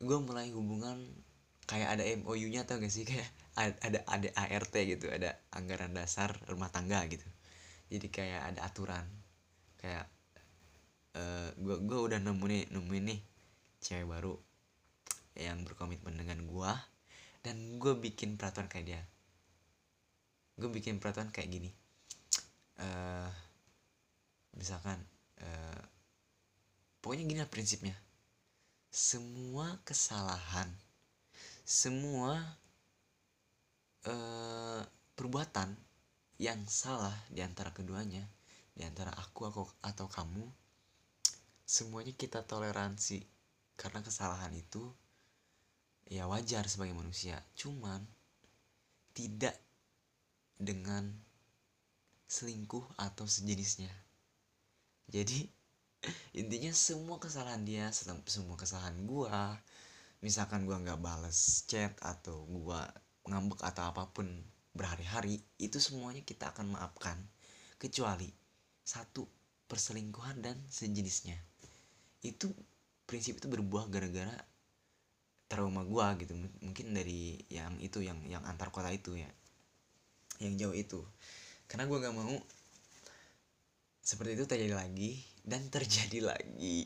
gue 0.01 0.19
mulai 0.25 0.49
hubungan 0.57 0.97
kayak 1.69 2.01
ada 2.01 2.05
MOU-nya 2.25 2.65
tau 2.65 2.81
gak 2.81 2.89
sih? 2.89 3.05
Kayak 3.05 3.29
ada 3.61 4.01
ada 4.09 4.29
ART 4.41 4.73
gitu 4.73 5.13
ada 5.13 5.37
anggaran 5.53 5.93
dasar 5.93 6.33
rumah 6.49 6.73
tangga 6.73 7.05
gitu. 7.13 7.29
Jadi 7.93 8.09
kayak 8.09 8.57
ada 8.57 8.65
aturan 8.65 9.20
kayak 9.81 10.07
uh, 11.17 11.49
gue 11.57 11.99
udah 11.99 12.21
nemu 12.21 12.45
nih 12.45 12.63
nemuin 12.71 13.05
nih 13.09 13.21
cewek 13.81 14.05
baru 14.05 14.37
yang 15.41 15.65
berkomitmen 15.65 16.21
dengan 16.21 16.45
gue 16.45 16.73
dan 17.41 17.57
gue 17.81 17.97
bikin 17.97 18.37
peraturan 18.37 18.69
kayak 18.69 18.87
dia. 18.87 19.03
Gue 20.61 20.69
bikin 20.69 21.01
peraturan 21.01 21.33
kayak 21.33 21.49
gini. 21.49 21.71
Uh, 22.77 23.33
misalkan 24.61 25.01
uh, 25.41 25.83
pokoknya 27.01 27.25
gini 27.25 27.41
lah 27.41 27.49
prinsipnya. 27.49 27.97
Semua 28.93 29.81
kesalahan 29.89 30.69
semua 31.71 32.35
uh, 34.11 34.83
perbuatan 35.15 35.71
yang 36.43 36.59
salah 36.67 37.15
di 37.31 37.47
antara 37.47 37.71
keduanya 37.71 38.27
di 38.75 38.83
antara 38.87 39.11
aku 39.17 39.47
aku 39.47 39.63
atau 39.83 40.07
kamu 40.07 40.45
semuanya 41.71 42.11
kita 42.15 42.43
toleransi. 42.43 43.23
Karena 43.79 44.05
kesalahan 44.05 44.53
itu 44.53 44.93
ya 46.11 46.27
wajar 46.27 46.67
sebagai 46.67 46.93
manusia. 46.93 47.41
Cuman 47.55 48.03
tidak 49.15 49.57
dengan 50.61 51.09
selingkuh 52.31 52.85
atau 52.99 53.25
sejenisnya. 53.27 53.91
Jadi 55.11 55.47
intinya 56.41 56.71
semua 56.71 57.19
kesalahan 57.19 57.63
dia 57.67 57.91
semua 57.93 58.57
kesalahan 58.57 58.97
gua 59.05 59.59
misalkan 60.25 60.65
gua 60.65 60.81
nggak 60.81 61.01
bales 61.01 61.67
chat 61.67 61.93
atau 62.01 62.47
gua 62.49 62.87
ngambek 63.27 63.61
atau 63.61 63.85
apa 63.91 64.09
pun 64.15 64.27
berhari-hari 64.73 65.43
itu 65.59 65.77
semuanya 65.83 66.23
kita 66.23 66.55
akan 66.55 66.75
maafkan. 66.75 67.19
Kecuali 67.81 68.40
satu 68.91 69.23
perselingkuhan 69.71 70.43
dan 70.43 70.59
sejenisnya. 70.67 71.39
Itu 72.27 72.51
prinsip 73.07 73.39
itu 73.39 73.47
berbuah 73.47 73.87
gara-gara 73.87 74.35
trauma 75.47 75.87
gua 75.87 76.19
gitu. 76.19 76.35
Mungkin 76.67 76.91
dari 76.91 77.39
yang 77.47 77.79
itu 77.79 78.03
yang 78.03 78.19
yang 78.27 78.43
antar 78.43 78.75
kota 78.75 78.91
itu 78.91 79.15
ya. 79.15 79.31
Yang 80.43 80.55
jauh 80.59 80.77
itu. 80.77 81.01
Karena 81.71 81.87
gua 81.87 82.03
gak 82.03 82.17
mau 82.19 82.35
seperti 84.03 84.43
itu 84.43 84.45
terjadi 84.51 84.75
lagi 84.75 85.23
dan 85.47 85.71
terjadi 85.71 86.19
lagi. 86.35 86.83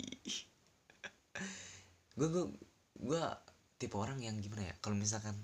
Gue 2.14 2.28
gue 2.30 2.44
gue 3.00 3.22
tipe 3.80 3.96
orang 3.96 4.20
yang 4.20 4.36
gimana 4.44 4.70
ya? 4.70 4.74
Kalau 4.84 4.94
misalkan 4.94 5.34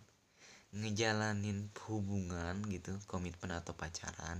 ngejalanin 0.70 1.72
hubungan 1.88 2.62
gitu 2.70 2.94
komitmen 3.10 3.50
atau 3.58 3.74
pacaran 3.74 4.38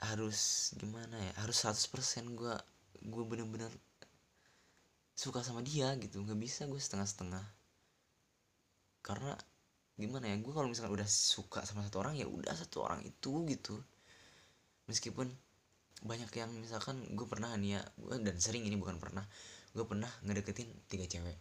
harus 0.00 0.72
gimana 0.80 1.20
ya 1.20 1.32
harus 1.44 1.60
100% 1.60 2.32
gue 2.32 2.54
gue 3.04 3.24
bener-bener 3.28 3.72
suka 5.20 5.44
sama 5.44 5.60
dia 5.60 5.92
gitu. 6.00 6.24
Nggak 6.24 6.40
bisa 6.40 6.64
gue 6.64 6.80
setengah-setengah. 6.80 7.44
Karena 9.04 9.36
gimana 10.00 10.32
ya 10.32 10.36
gue 10.40 10.52
kalau 10.56 10.64
misalkan 10.64 10.96
udah 10.96 11.04
suka 11.04 11.60
sama 11.68 11.84
satu 11.84 12.00
orang 12.00 12.16
ya 12.16 12.24
udah 12.24 12.56
satu 12.56 12.80
orang 12.88 13.04
itu 13.04 13.44
gitu. 13.44 13.76
Meskipun 14.88 15.28
banyak 16.00 16.32
yang 16.32 16.48
misalkan 16.56 17.04
gue 17.12 17.26
pernah 17.28 17.52
nih 17.60 17.76
ya 17.76 17.80
gue 18.00 18.16
dan 18.24 18.36
sering 18.40 18.64
ini 18.64 18.80
bukan 18.80 18.96
pernah 18.96 19.28
gue 19.76 19.84
pernah 19.84 20.08
ngedeketin 20.24 20.72
tiga 20.88 21.04
cewek. 21.04 21.36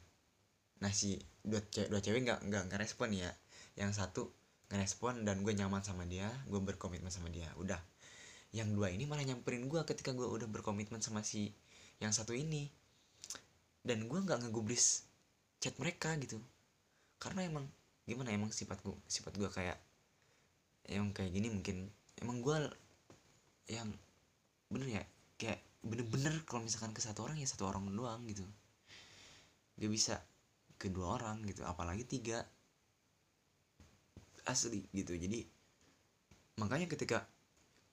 Nah 0.83 0.91
si 0.91 1.15
dua 1.39 1.63
cewek 1.63 1.87
dua 1.87 2.03
cewek 2.03 2.27
nggak 2.27 2.39
nggak 2.51 2.63
ngerespon 2.67 3.15
ya. 3.15 3.31
Yang 3.79 4.03
satu 4.03 4.21
ngerespon 4.69 5.23
dan 5.23 5.39
gue 5.41 5.55
nyaman 5.55 5.81
sama 5.81 6.03
dia 6.03 6.27
gue 6.51 6.59
berkomitmen 6.59 7.09
sama 7.09 7.31
dia 7.31 7.47
udah 7.57 7.79
yang 8.49 8.73
dua 8.73 8.89
ini 8.89 9.05
malah 9.05 9.21
nyamperin 9.21 9.69
gue 9.69 9.81
ketika 9.85 10.09
gue 10.09 10.25
udah 10.25 10.49
berkomitmen 10.49 11.01
sama 11.01 11.21
si 11.21 11.53
yang 12.01 12.09
satu 12.09 12.33
ini. 12.33 12.69
Dan 13.85 14.09
gue 14.09 14.19
nggak 14.19 14.45
ngegubris 14.45 15.05
chat 15.61 15.77
mereka 15.77 16.17
gitu. 16.17 16.41
Karena 17.21 17.45
emang 17.45 17.65
gimana 18.09 18.33
emang 18.33 18.49
sifat 18.49 18.81
gue 18.81 18.97
sifat 19.05 19.37
gue 19.37 19.49
kayak 19.53 19.77
emang 20.89 21.13
kayak 21.13 21.29
gini 21.29 21.47
mungkin. 21.53 21.87
Emang 22.17 22.41
gue 22.41 22.57
yang 23.69 23.89
bener 24.69 25.01
ya 25.01 25.03
kayak 25.37 25.61
bener-bener 25.85 26.41
kalau 26.43 26.65
misalkan 26.65 26.91
ke 26.91 26.99
satu 26.99 27.23
orang 27.29 27.37
ya 27.37 27.45
satu 27.45 27.69
orang 27.69 27.85
doang 27.93 28.25
gitu. 28.25 28.43
Gak 29.79 29.91
bisa 29.93 30.15
kedua 30.81 31.21
orang 31.21 31.45
gitu 31.45 31.61
apalagi 31.63 32.03
tiga. 32.03 32.41
Asli 34.49 34.81
gitu 34.89 35.13
jadi 35.13 35.45
makanya 36.57 36.89
ketika 36.89 37.29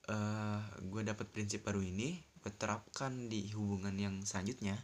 uh, 0.07 0.15
eh, 0.15 0.61
gue 0.87 1.01
dapat 1.03 1.27
prinsip 1.29 1.67
baru 1.67 1.83
ini 1.83 2.17
gue 2.41 2.51
terapkan 2.55 3.27
di 3.27 3.51
hubungan 3.51 3.93
yang 3.99 4.15
selanjutnya 4.23 4.79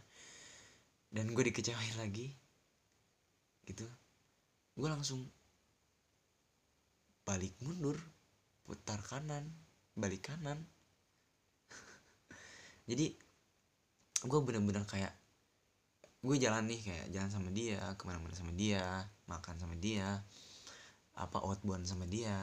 dan 1.14 1.32
gue 1.32 1.44
dikecewain 1.48 1.96
lagi 1.96 2.34
gitu. 3.64 3.86
Gue 4.74 4.88
langsung 4.90 5.24
balik 7.24 7.56
mundur 7.64 7.96
putar 8.68 9.00
kanan 9.00 9.48
balik 9.96 10.28
kanan. 10.28 10.60
Jadi 12.90 13.16
gue 14.24 14.40
bener-bener 14.44 14.84
kayak 14.84 15.14
gue 16.24 16.36
jalan 16.40 16.64
nih 16.68 16.80
kayak 16.80 17.06
jalan 17.12 17.30
sama 17.30 17.48
dia 17.52 17.80
ke 17.96 18.02
mana-mana 18.08 18.32
sama 18.32 18.52
dia 18.56 19.04
makan 19.28 19.56
sama 19.60 19.76
dia 19.76 20.20
apa 21.14 21.38
outbound 21.40 21.86
sama 21.86 22.04
dia. 22.04 22.34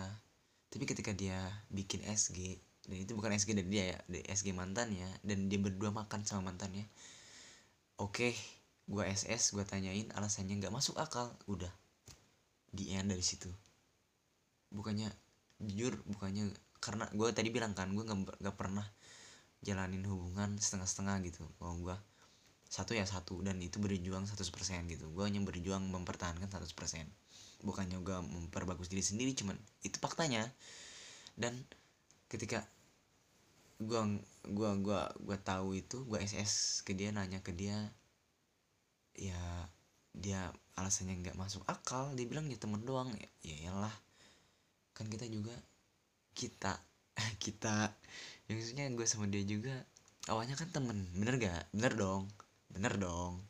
Tapi 0.71 0.87
ketika 0.87 1.11
dia 1.11 1.43
bikin 1.67 1.99
SG 2.07 2.70
dan 2.89 2.97
itu 2.97 3.13
bukan 3.13 3.33
SG 3.35 3.53
dari 3.53 3.69
dia 3.69 3.83
ya 3.93 3.99
dari 4.09 4.25
SG 4.25 4.53
mantannya 4.57 5.07
dan 5.21 5.49
dia 5.49 5.59
berdua 5.61 5.93
makan 5.93 6.25
sama 6.25 6.49
mantannya. 6.53 6.85
Oke 8.01 8.33
gua 8.89 9.05
SS 9.05 9.53
gua 9.53 9.63
tanyain 9.63 10.09
alasannya 10.17 10.57
nggak 10.57 10.73
masuk 10.73 10.97
akal. 10.97 11.29
Udah 11.45 11.69
di 12.71 12.95
end 12.95 13.11
dari 13.11 13.21
situ. 13.21 13.51
Bukannya 14.71 15.11
jujur 15.61 15.99
bukannya 16.09 16.49
karena 16.81 17.05
gue 17.13 17.29
tadi 17.29 17.53
bilang 17.53 17.77
kan 17.77 17.93
gue 17.93 18.01
nggak 18.01 18.57
pernah 18.57 18.81
jalanin 19.61 20.01
hubungan 20.09 20.57
setengah-setengah 20.57 21.21
gitu. 21.29 21.45
Kalau 21.61 21.77
gue 21.77 21.95
satu 22.71 22.97
ya 22.97 23.05
satu 23.05 23.43
dan 23.45 23.61
itu 23.61 23.77
berjuang 23.77 24.25
100% 24.25 24.41
gitu. 24.89 25.05
Gue 25.13 25.23
hanya 25.29 25.43
berjuang 25.45 25.85
mempertahankan 25.93 26.49
100% 26.49 26.73
bukannya 27.61 28.01
gue 28.01 28.17
memperbagus 28.25 28.89
diri 28.89 29.05
sendiri 29.05 29.31
cuman 29.37 29.53
itu 29.85 29.97
faktanya. 30.01 30.49
Dan 31.37 31.53
ketika 32.31 32.63
gua 33.83 34.07
gua 34.47 34.71
gua 34.79 35.01
gua 35.19 35.37
tahu 35.43 35.75
itu 35.75 36.07
gua 36.07 36.23
SS 36.23 36.85
ke 36.87 36.95
dia 36.95 37.11
nanya 37.11 37.43
ke 37.43 37.51
dia 37.51 37.91
ya 39.11 39.67
dia 40.15 40.51
alasannya 40.79 41.19
nggak 41.19 41.39
masuk 41.39 41.63
akal 41.67 42.15
dia 42.15 42.23
bilang 42.23 42.47
ya 42.47 42.55
temen 42.55 42.79
doang 42.87 43.11
ya 43.11 43.29
ya 43.43 43.55
iyalah. 43.67 43.95
Kan 44.95 45.11
kita 45.11 45.27
juga 45.27 45.55
kita 46.31 46.79
kita 47.43 47.91
yang 48.47 48.55
maksudnya 48.59 48.87
gue 48.91 49.07
sama 49.07 49.27
dia 49.27 49.43
juga 49.43 49.75
awalnya 50.27 50.55
kan 50.59 50.67
temen 50.71 51.07
bener 51.15 51.39
gak 51.39 51.63
bener 51.75 51.93
dong 51.95 52.23
bener 52.71 52.95
dong. 52.95 53.43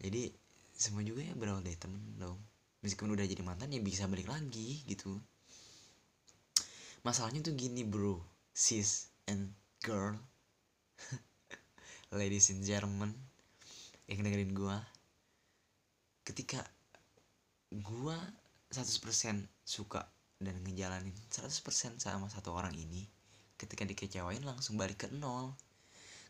Jadi 0.00 0.32
semua 0.72 1.04
juga 1.04 1.20
ya 1.22 1.36
berawal 1.36 1.60
dari 1.60 1.76
temen 1.76 2.00
dong. 2.16 2.40
Meskipun 2.82 3.12
udah 3.14 3.28
jadi 3.28 3.44
mantan 3.44 3.70
ya 3.70 3.80
bisa 3.84 4.08
balik 4.08 4.28
lagi 4.32 4.82
gitu 4.88 5.20
masalahnya 7.02 7.42
tuh 7.42 7.54
gini 7.58 7.82
bro. 7.82 8.22
Sis 8.54 9.10
and 9.26 9.50
girl. 9.82 10.14
Ladies 12.18 12.54
and 12.54 12.62
gentlemen. 12.62 13.10
Yang 14.06 14.18
dengerin 14.26 14.52
gua. 14.54 14.78
Ketika 16.22 16.62
gua 17.74 18.14
100% 18.70 18.94
suka 19.66 20.06
dan 20.38 20.58
ngejalanin 20.62 21.14
100% 21.30 21.98
sama 21.98 22.26
satu 22.30 22.54
orang 22.54 22.74
ini 22.74 23.06
ketika 23.58 23.86
dikecewain 23.86 24.42
langsung 24.42 24.74
balik 24.74 25.06
ke 25.06 25.08
nol. 25.14 25.54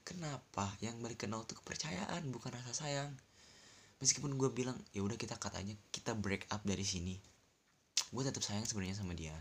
Kenapa? 0.05 0.69
Yang 0.85 1.01
balik 1.01 1.19
ke 1.25 1.27
nol 1.29 1.49
tuh 1.49 1.57
kepercayaan 1.61 2.29
bukan 2.29 2.53
rasa 2.53 2.85
sayang. 2.85 3.13
Meskipun 4.05 4.35
gue 4.37 4.51
bilang 4.53 4.77
ya 4.93 5.01
udah 5.01 5.17
kita 5.17 5.39
katanya 5.41 5.73
kita 5.95 6.13
break 6.13 6.45
up 6.53 6.61
dari 6.67 6.85
sini. 6.85 7.17
Gue 8.13 8.21
tetap 8.27 8.45
sayang 8.45 8.69
sebenarnya 8.69 9.01
sama 9.01 9.17
dia. 9.17 9.33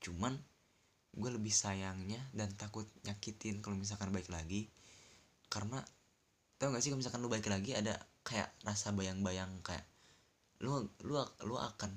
Cuman 0.00 0.38
gue 1.14 1.30
lebih 1.32 1.50
sayangnya 1.52 2.20
dan 2.36 2.52
takut 2.54 2.84
nyakitin 3.06 3.64
kalau 3.64 3.76
misalkan 3.78 4.12
baik 4.12 4.28
lagi. 4.28 4.68
Karena 5.48 5.80
tau 6.60 6.74
gak 6.74 6.82
sih 6.84 6.90
kalau 6.92 7.00
misalkan 7.00 7.20
lu 7.24 7.30
baik 7.32 7.48
lagi 7.48 7.72
ada 7.72 7.96
kayak 8.26 8.50
rasa 8.66 8.92
bayang-bayang 8.92 9.48
kayak 9.64 9.86
lu 10.60 10.84
lu 11.06 11.16
lu 11.46 11.56
akan 11.56 11.90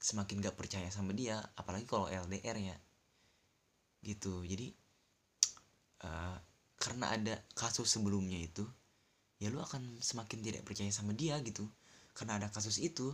semakin 0.00 0.40
gak 0.44 0.56
percaya 0.56 0.88
sama 0.88 1.12
dia 1.12 1.40
apalagi 1.58 1.84
kalau 1.84 2.08
LDR 2.08 2.56
ya 2.56 2.76
gitu. 4.04 4.44
Jadi 4.44 4.72
uh, 6.04 6.36
karena 6.80 7.12
ada 7.16 7.34
kasus 7.56 7.88
sebelumnya 7.88 8.40
itu 8.40 8.64
ya 9.42 9.50
lu 9.52 9.60
akan 9.60 10.00
semakin 10.00 10.40
tidak 10.40 10.62
percaya 10.64 10.88
sama 10.94 11.12
dia 11.12 11.36
gitu. 11.44 11.68
Karena 12.14 12.38
ada 12.38 12.48
kasus 12.48 12.78
itu 12.80 13.12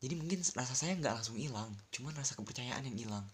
jadi 0.00 0.16
mungkin 0.16 0.40
rasa 0.56 0.72
saya 0.72 0.96
nggak 0.96 1.20
langsung 1.20 1.36
hilang 1.36 1.70
cuman 1.92 2.16
rasa 2.16 2.32
kepercayaan 2.34 2.88
yang 2.88 2.96
hilang 2.96 3.26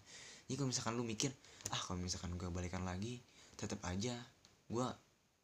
jadi 0.47 0.55
kalau 0.63 0.69
misalkan 0.71 0.93
lu 0.95 1.03
mikir 1.03 1.31
ah 1.75 1.79
kalau 1.83 1.99
misalkan 1.99 2.39
gue 2.39 2.47
balikan 2.47 2.87
lagi 2.87 3.19
tetap 3.59 3.83
aja 3.83 4.15
gue 4.67 4.87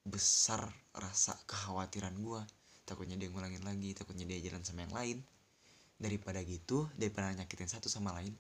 besar 0.03 0.67
rasa 0.95 1.35
kekhawatiran 1.47 2.15
gue 2.19 2.41
takutnya 2.83 3.15
dia 3.15 3.31
ngulangin 3.31 3.63
lagi 3.63 3.95
takutnya 3.95 4.27
dia 4.27 4.39
jalan 4.51 4.63
sama 4.63 4.83
yang 4.83 4.95
lain. 4.95 5.17
Daripada 5.99 6.43
gitu 6.43 6.91
daripada 6.99 7.31
nyakitin 7.31 7.71
satu 7.71 7.87
sama 7.87 8.11
lain 8.19 8.35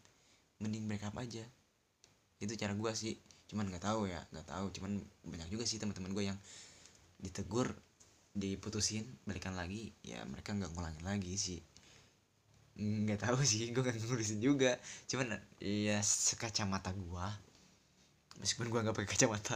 mending 0.59 0.83
break 0.87 1.03
up 1.07 1.15
aja. 1.15 1.43
Itu 2.39 2.53
cara 2.59 2.75
gue 2.75 2.91
sih. 2.91 3.15
Cuman 3.47 3.71
nggak 3.71 3.83
tahu 3.87 4.11
ya 4.11 4.19
nggak 4.35 4.47
tahu. 4.47 4.65
Cuman 4.75 4.99
banyak 5.23 5.47
juga 5.47 5.63
sih 5.63 5.79
teman-teman 5.79 6.11
gue 6.11 6.23
yang 6.27 6.39
ditegur 7.23 7.71
diputusin 8.35 9.07
balikan 9.23 9.55
lagi. 9.55 9.95
Ya 10.03 10.27
mereka 10.27 10.51
nggak 10.51 10.75
ngulangin 10.75 11.03
lagi 11.07 11.33
sih 11.39 11.59
nggak 12.73 13.21
tahu 13.21 13.37
sih 13.45 13.69
gue 13.69 13.83
kan 13.85 13.93
ngurusin 13.93 14.41
juga. 14.41 14.77
Cuman 15.05 15.37
ya 15.61 16.01
sekacamata 16.01 16.91
gue 16.93 17.27
meskipun 18.41 18.69
gue 18.73 18.79
nggak 18.81 18.95
pakai 18.97 19.09
kacamata. 19.13 19.55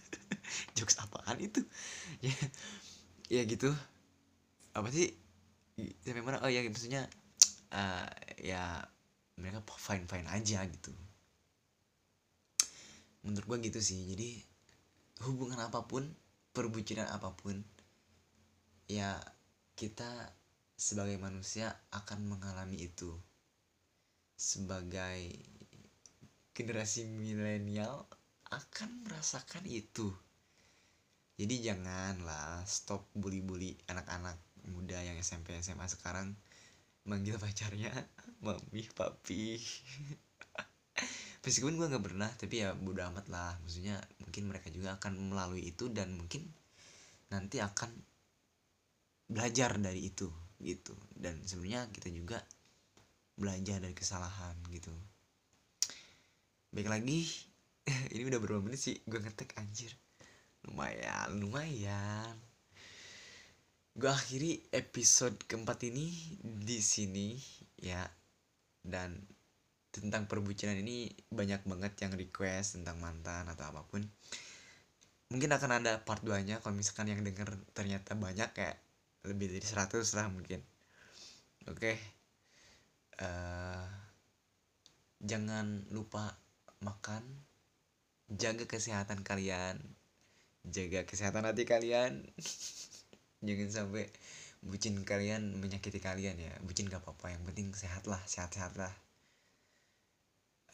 Jokes 0.76 1.00
apaan 1.00 1.38
itu? 1.40 1.60
Ya 2.20 2.36
ya 3.30 3.42
gitu. 3.48 3.72
Apa 4.76 4.92
sih? 4.92 5.08
Sampai 6.04 6.20
mana? 6.20 6.42
Oh 6.44 6.52
ya 6.52 6.60
maksudnya 6.66 7.08
uh, 7.72 8.08
ya 8.50 8.84
mereka 9.40 9.64
fine 9.80 10.04
fine 10.04 10.28
aja 10.28 10.60
gitu. 10.68 10.92
Menurut 13.24 13.44
gue 13.48 13.72
gitu 13.72 13.80
sih. 13.80 14.04
Jadi 14.12 14.40
hubungan 15.24 15.60
apa 15.60 15.84
pun 15.84 16.08
perbucinan 16.50 17.08
apa 17.08 17.32
pun 17.36 17.62
ya 18.90 19.14
kita 19.78 20.34
sebagai 20.80 21.20
manusia 21.20 21.76
akan 21.92 22.24
mengalami 22.24 22.88
itu. 22.88 23.12
Sebagai 24.32 25.28
generasi 26.56 27.04
milenial 27.04 28.08
akan 28.48 29.04
merasakan 29.04 29.68
itu. 29.68 30.08
Jadi 31.36 31.68
janganlah 31.68 32.64
stop 32.64 33.12
bully-bully 33.12 33.76
anak-anak 33.92 34.40
muda 34.72 35.04
yang 35.04 35.20
SMP 35.20 35.52
SMA 35.60 35.84
sekarang. 35.84 36.32
Manggil 37.04 37.36
pacarnya 37.36 37.92
mami 38.44 38.88
papi. 38.96 39.60
Meskipun 41.44 41.76
gue 41.76 41.92
nggak 41.92 42.04
pernah 42.08 42.32
tapi 42.40 42.64
ya 42.64 42.72
bodo 42.72 43.04
amat 43.04 43.28
lah. 43.28 43.52
Maksudnya 43.60 44.00
mungkin 44.24 44.48
mereka 44.48 44.72
juga 44.72 44.96
akan 44.96 45.28
melalui 45.28 45.68
itu 45.76 45.92
dan 45.92 46.16
mungkin 46.16 46.48
nanti 47.28 47.60
akan 47.60 47.92
belajar 49.28 49.76
dari 49.76 50.08
itu 50.08 50.49
gitu. 50.60 50.94
Dan 51.16 51.40
sebenarnya 51.44 51.88
kita 51.92 52.08
juga 52.12 52.38
belajar 53.40 53.80
dari 53.80 53.96
kesalahan 53.96 54.56
gitu. 54.68 54.92
Baik 56.70 56.92
lagi 56.92 57.26
ini 58.14 58.22
udah 58.28 58.38
berapa 58.38 58.62
menit 58.62 58.80
sih? 58.80 58.96
Gue 59.08 59.18
ngetek 59.18 59.56
anjir. 59.58 59.92
Lumayan 60.68 61.40
lumayan. 61.40 62.36
Gue 63.96 64.12
akhiri 64.12 64.70
episode 64.70 65.34
keempat 65.48 65.82
ini 65.88 66.12
di 66.40 66.78
sini 66.78 67.40
ya. 67.80 68.04
Dan 68.80 69.18
tentang 69.90 70.30
perbucinan 70.30 70.78
ini 70.78 71.10
banyak 71.34 71.66
banget 71.66 72.06
yang 72.06 72.14
request 72.14 72.78
tentang 72.78 73.02
mantan 73.02 73.50
atau 73.50 73.74
apa 73.74 73.82
pun. 73.88 74.06
Mungkin 75.30 75.50
akan 75.50 75.82
ada 75.82 76.02
part 76.02 76.22
2 76.22 76.46
nya 76.46 76.62
kalau 76.62 76.74
misalkan 76.74 77.10
yang 77.10 77.22
denger 77.22 77.54
ternyata 77.74 78.14
banyak 78.14 78.50
kayak 78.54 78.78
lebih 79.24 79.52
dari 79.52 79.66
100 79.66 80.16
lah 80.16 80.26
mungkin. 80.32 80.60
Oke. 81.68 81.76
Okay. 81.76 81.96
uh, 83.20 83.84
eh, 83.84 83.88
jangan 85.20 85.84
lupa 85.92 86.32
makan. 86.80 87.20
Jaga 88.30 88.64
kesehatan 88.64 89.20
kalian. 89.20 89.76
Jaga 90.64 91.04
kesehatan 91.04 91.44
hati 91.44 91.66
kalian. 91.66 92.24
Jangan 93.46 93.68
sampai 93.72 94.04
bucin 94.60 95.00
kalian 95.00 95.56
menyakiti 95.56 95.98
kalian 95.98 96.36
ya. 96.36 96.52
Bucin 96.60 96.86
gak 96.86 97.00
apa-apa 97.00 97.32
yang 97.32 97.42
penting 97.48 97.72
sehat 97.72 98.04
lah 98.04 98.20
sehat-sehat 98.28 98.76
lah. 98.76 98.92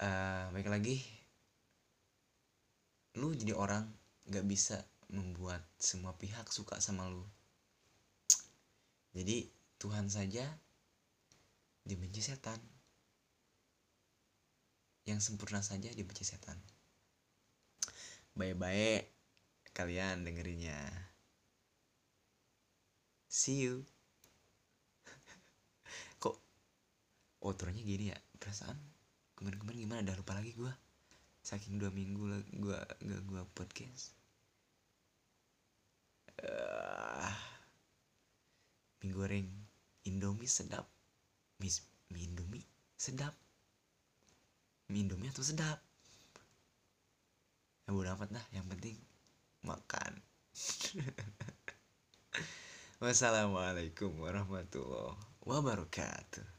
Uh, 0.02 0.50
baik 0.52 0.68
lagi. 0.68 1.00
Lu 3.16 3.32
jadi 3.32 3.56
orang 3.56 3.86
gak 4.28 4.44
bisa 4.44 4.82
membuat 5.08 5.62
semua 5.78 6.18
pihak 6.18 6.50
suka 6.50 6.82
sama 6.82 7.06
lu 7.06 7.22
jadi 9.16 9.48
Tuhan 9.80 10.12
saja 10.12 10.44
dibenci 11.88 12.20
setan. 12.20 12.60
Yang 15.08 15.32
sempurna 15.32 15.64
saja 15.64 15.88
dibenci 15.88 16.28
setan. 16.28 16.60
Baik-baik 18.36 19.08
kalian 19.72 20.28
dengerinnya. 20.28 20.76
See 23.32 23.64
you. 23.64 23.88
Kok 26.22 26.36
outronya 27.40 27.80
gini 27.80 28.12
ya? 28.12 28.18
Perasaan 28.36 28.76
kemarin-kemarin 29.40 29.80
gimana? 29.80 30.04
Udah 30.04 30.16
lupa 30.20 30.36
lagi 30.36 30.52
gue. 30.52 30.72
Saking 31.40 31.80
dua 31.80 31.88
minggu 31.88 32.28
lah 32.28 32.42
gue 32.52 32.80
gak 33.00 33.22
gue 33.24 33.42
podcast. 33.56 34.12
Uh, 36.36 37.55
mie 39.02 39.12
goreng 39.12 39.48
Indomie 40.06 40.48
sedap. 40.48 40.86
Mie, 41.58 41.74
mie 42.14 42.24
Indomie 42.24 42.64
sedap. 42.96 43.34
Mie 44.88 45.02
Indomie 45.02 45.28
atau 45.28 45.42
sedap? 45.42 45.82
Ya 47.86 47.94
bodo 47.94 48.10
amat 48.14 48.30
dah. 48.30 48.46
Yang 48.54 48.66
penting 48.72 48.96
makan. 49.66 50.12
Wassalamualaikum 53.02 54.24
warahmatullahi 54.24 55.20
wabarakatuh 55.44 56.55